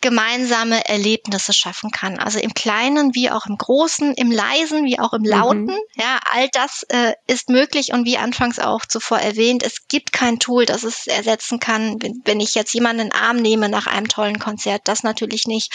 gemeinsame 0.00 0.88
Erlebnisse 0.88 1.52
schaffen 1.52 1.90
kann. 1.90 2.18
Also 2.18 2.38
im 2.38 2.54
Kleinen 2.54 3.14
wie 3.14 3.30
auch 3.30 3.46
im 3.46 3.58
Großen, 3.58 4.14
im 4.14 4.30
Leisen 4.30 4.84
wie 4.84 4.98
auch 4.98 5.12
im 5.12 5.24
Lauten. 5.24 5.64
Mhm. 5.64 5.78
Ja, 5.94 6.18
all 6.32 6.48
das 6.48 6.84
äh, 6.88 7.14
ist 7.26 7.50
möglich 7.50 7.92
und 7.92 8.06
wie 8.06 8.16
anfangs 8.16 8.58
auch 8.58 8.86
zuvor 8.86 9.18
erwähnt, 9.18 9.62
es 9.62 9.88
gibt 9.88 10.12
kein 10.12 10.38
Tool, 10.38 10.64
das 10.64 10.84
es 10.84 11.06
ersetzen 11.06 11.60
kann, 11.60 12.00
wenn, 12.00 12.22
wenn 12.24 12.40
ich 12.40 12.54
jetzt 12.54 12.72
jemanden 12.72 13.02
in 13.02 13.08
den 13.10 13.20
Arm 13.20 13.36
nehme 13.36 13.68
nach 13.68 13.86
einem 13.86 14.08
tollen 14.08 14.38
Konzert. 14.38 14.82
Das 14.84 15.02
natürlich 15.02 15.46
nicht. 15.46 15.72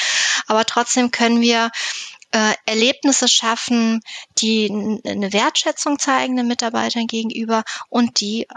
Aber 0.48 0.66
trotzdem 0.66 1.12
können 1.12 1.42
wir 1.42 1.72
äh, 2.32 2.54
Erlebnisse 2.66 3.28
schaffen, 3.28 4.02
die 4.40 4.70
eine 5.06 5.32
Wertschätzung 5.34 6.00
zeigen 6.00 6.36
den 6.36 6.48
Mitarbeitern 6.48 7.08
gegenüber 7.08 7.64
und 7.90 8.20
die, 8.20 8.48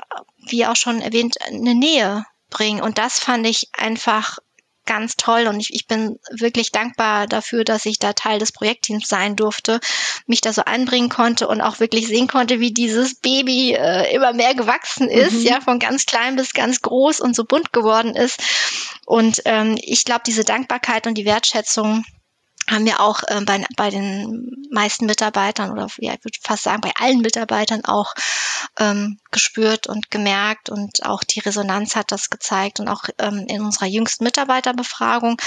wie 0.48 0.66
auch 0.66 0.76
schon 0.76 1.00
erwähnt, 1.00 1.36
eine 1.42 1.74
Nähe 1.74 2.24
bringen. 2.50 2.80
Und 2.80 2.98
das 2.98 3.20
fand 3.20 3.46
ich 3.46 3.68
einfach 3.72 4.38
ganz 4.88 5.16
toll 5.16 5.46
und 5.46 5.60
ich, 5.60 5.72
ich 5.74 5.86
bin 5.86 6.18
wirklich 6.30 6.72
dankbar 6.72 7.26
dafür, 7.26 7.62
dass 7.62 7.84
ich 7.84 7.98
da 7.98 8.14
Teil 8.14 8.38
des 8.38 8.52
Projektteams 8.52 9.06
sein 9.06 9.36
durfte, 9.36 9.80
mich 10.26 10.40
da 10.40 10.52
so 10.52 10.64
einbringen 10.64 11.10
konnte 11.10 11.46
und 11.46 11.60
auch 11.60 11.78
wirklich 11.78 12.08
sehen 12.08 12.26
konnte, 12.26 12.58
wie 12.58 12.72
dieses 12.72 13.16
Baby 13.16 13.74
äh, 13.74 14.14
immer 14.14 14.32
mehr 14.32 14.54
gewachsen 14.54 15.08
ist, 15.08 15.34
mhm. 15.34 15.42
ja, 15.42 15.60
von 15.60 15.78
ganz 15.78 16.06
klein 16.06 16.36
bis 16.36 16.54
ganz 16.54 16.80
groß 16.80 17.20
und 17.20 17.36
so 17.36 17.44
bunt 17.44 17.72
geworden 17.72 18.16
ist. 18.16 18.40
Und 19.04 19.42
ähm, 19.44 19.78
ich 19.80 20.04
glaube, 20.04 20.22
diese 20.26 20.44
Dankbarkeit 20.44 21.06
und 21.06 21.14
die 21.14 21.26
Wertschätzung 21.26 22.04
haben 22.68 22.84
wir 22.84 23.00
auch 23.00 23.22
äh, 23.26 23.40
bei, 23.44 23.64
bei 23.76 23.90
den 23.90 24.66
meisten 24.70 25.06
Mitarbeitern 25.06 25.70
oder 25.70 25.88
ja, 25.98 26.14
ich 26.14 26.24
würde 26.24 26.38
fast 26.42 26.64
sagen 26.64 26.80
bei 26.80 26.92
allen 26.96 27.20
Mitarbeitern 27.20 27.84
auch 27.84 28.14
ähm, 28.78 29.18
gespürt 29.30 29.86
und 29.86 30.10
gemerkt 30.10 30.68
und 30.70 31.04
auch 31.04 31.24
die 31.24 31.40
Resonanz 31.40 31.96
hat 31.96 32.12
das 32.12 32.30
gezeigt 32.30 32.80
und 32.80 32.88
auch 32.88 33.04
ähm, 33.18 33.46
in 33.48 33.62
unserer 33.62 33.86
jüngsten 33.86 34.24
Mitarbeiterbefragung, 34.24 35.40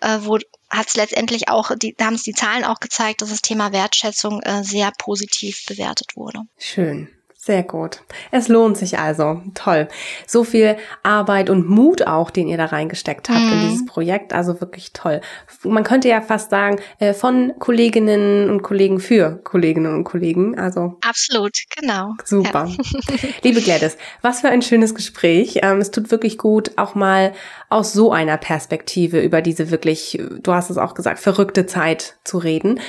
äh, 0.00 0.18
wo 0.20 0.38
hat 0.68 0.88
es 0.88 0.96
letztendlich 0.96 1.48
auch, 1.48 1.70
die, 1.76 1.96
haben 2.00 2.14
es 2.14 2.22
die 2.22 2.34
Zahlen 2.34 2.64
auch 2.64 2.80
gezeigt, 2.80 3.22
dass 3.22 3.30
das 3.30 3.42
Thema 3.42 3.72
Wertschätzung 3.72 4.42
äh, 4.42 4.64
sehr 4.64 4.92
positiv 4.98 5.64
bewertet 5.66 6.16
wurde. 6.16 6.40
Schön. 6.58 7.08
Sehr 7.46 7.62
gut. 7.62 8.00
Es 8.32 8.48
lohnt 8.48 8.76
sich 8.76 8.98
also. 8.98 9.40
Toll. 9.54 9.86
So 10.26 10.42
viel 10.42 10.76
Arbeit 11.04 11.48
und 11.48 11.68
Mut 11.68 12.04
auch, 12.04 12.32
den 12.32 12.48
ihr 12.48 12.56
da 12.56 12.64
reingesteckt 12.64 13.28
habt 13.28 13.38
mhm. 13.38 13.52
in 13.52 13.60
dieses 13.60 13.86
Projekt. 13.86 14.32
Also 14.32 14.60
wirklich 14.60 14.92
toll. 14.92 15.20
Man 15.62 15.84
könnte 15.84 16.08
ja 16.08 16.20
fast 16.20 16.50
sagen, 16.50 16.80
äh, 16.98 17.14
von 17.14 17.52
Kolleginnen 17.60 18.50
und 18.50 18.62
Kollegen 18.62 18.98
für 18.98 19.38
Kolleginnen 19.44 19.94
und 19.94 20.02
Kollegen. 20.02 20.58
Also. 20.58 20.98
Absolut, 21.06 21.56
genau. 21.78 22.14
Super. 22.24 22.66
Ja. 22.66 22.84
Liebe 23.42 23.60
Gladys, 23.60 23.96
was 24.22 24.40
für 24.40 24.48
ein 24.48 24.62
schönes 24.62 24.96
Gespräch. 24.96 25.60
Ähm, 25.62 25.78
es 25.78 25.92
tut 25.92 26.10
wirklich 26.10 26.38
gut, 26.38 26.72
auch 26.74 26.96
mal 26.96 27.32
aus 27.68 27.92
so 27.92 28.10
einer 28.10 28.38
Perspektive 28.38 29.20
über 29.20 29.40
diese 29.40 29.70
wirklich, 29.70 30.20
du 30.40 30.52
hast 30.52 30.70
es 30.70 30.78
auch 30.78 30.94
gesagt, 30.94 31.20
verrückte 31.20 31.66
Zeit 31.66 32.16
zu 32.24 32.38
reden. 32.38 32.80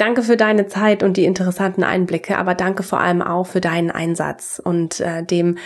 Danke 0.00 0.22
für 0.22 0.38
deine 0.38 0.66
Zeit 0.66 1.02
und 1.02 1.18
die 1.18 1.26
interessanten 1.26 1.84
Einblicke, 1.84 2.38
aber 2.38 2.54
danke 2.54 2.82
vor 2.82 3.00
allem 3.00 3.20
auch 3.20 3.46
für 3.46 3.60
deinen 3.60 3.90
Einsatz 3.90 4.58
und 4.64 4.98
äh, 5.00 5.22
dem 5.22 5.58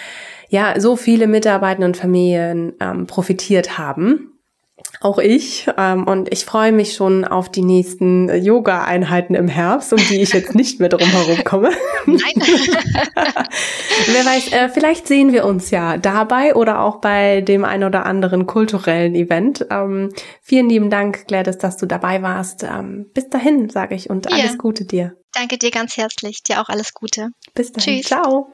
ja 0.48 0.80
so 0.80 0.96
viele 0.96 1.28
Mitarbeiter 1.28 1.84
und 1.84 1.96
Familien 1.96 2.72
ähm, 2.80 3.06
profitiert 3.06 3.78
haben 3.78 4.33
auch 5.04 5.18
ich. 5.18 5.68
Ähm, 5.76 6.06
und 6.06 6.32
ich 6.32 6.44
freue 6.44 6.72
mich 6.72 6.94
schon 6.94 7.24
auf 7.24 7.50
die 7.50 7.62
nächsten 7.62 8.28
Yoga-Einheiten 8.34 9.34
im 9.34 9.48
Herbst, 9.48 9.92
um 9.92 9.98
die 9.98 10.22
ich 10.22 10.32
jetzt 10.32 10.54
nicht 10.54 10.80
mehr 10.80 10.88
drum 10.88 11.08
herum 11.08 11.44
komme. 11.44 11.70
Nein. 12.06 12.18
Wer 14.06 14.24
weiß, 14.24 14.52
äh, 14.52 14.68
vielleicht 14.68 15.06
sehen 15.06 15.32
wir 15.32 15.44
uns 15.44 15.70
ja 15.70 15.96
dabei 15.96 16.54
oder 16.54 16.80
auch 16.80 17.00
bei 17.00 17.40
dem 17.42 17.64
ein 17.64 17.84
oder 17.84 18.06
anderen 18.06 18.46
kulturellen 18.46 19.14
Event. 19.14 19.66
Ähm, 19.70 20.10
vielen 20.42 20.68
lieben 20.68 20.90
Dank, 20.90 21.26
Gladys, 21.26 21.58
dass 21.58 21.76
du 21.76 21.86
dabei 21.86 22.22
warst. 22.22 22.62
Ähm, 22.62 23.06
bis 23.12 23.28
dahin, 23.28 23.68
sage 23.70 23.94
ich, 23.94 24.10
und 24.10 24.32
alles 24.32 24.58
Gute 24.58 24.84
dir. 24.84 25.16
Danke 25.32 25.58
dir 25.58 25.70
ganz 25.70 25.96
herzlich. 25.96 26.42
Dir 26.42 26.60
auch 26.60 26.68
alles 26.68 26.94
Gute. 26.94 27.28
Bis 27.54 27.72
dahin. 27.72 27.96
Tschüss. 28.00 28.06
Ciao. 28.06 28.53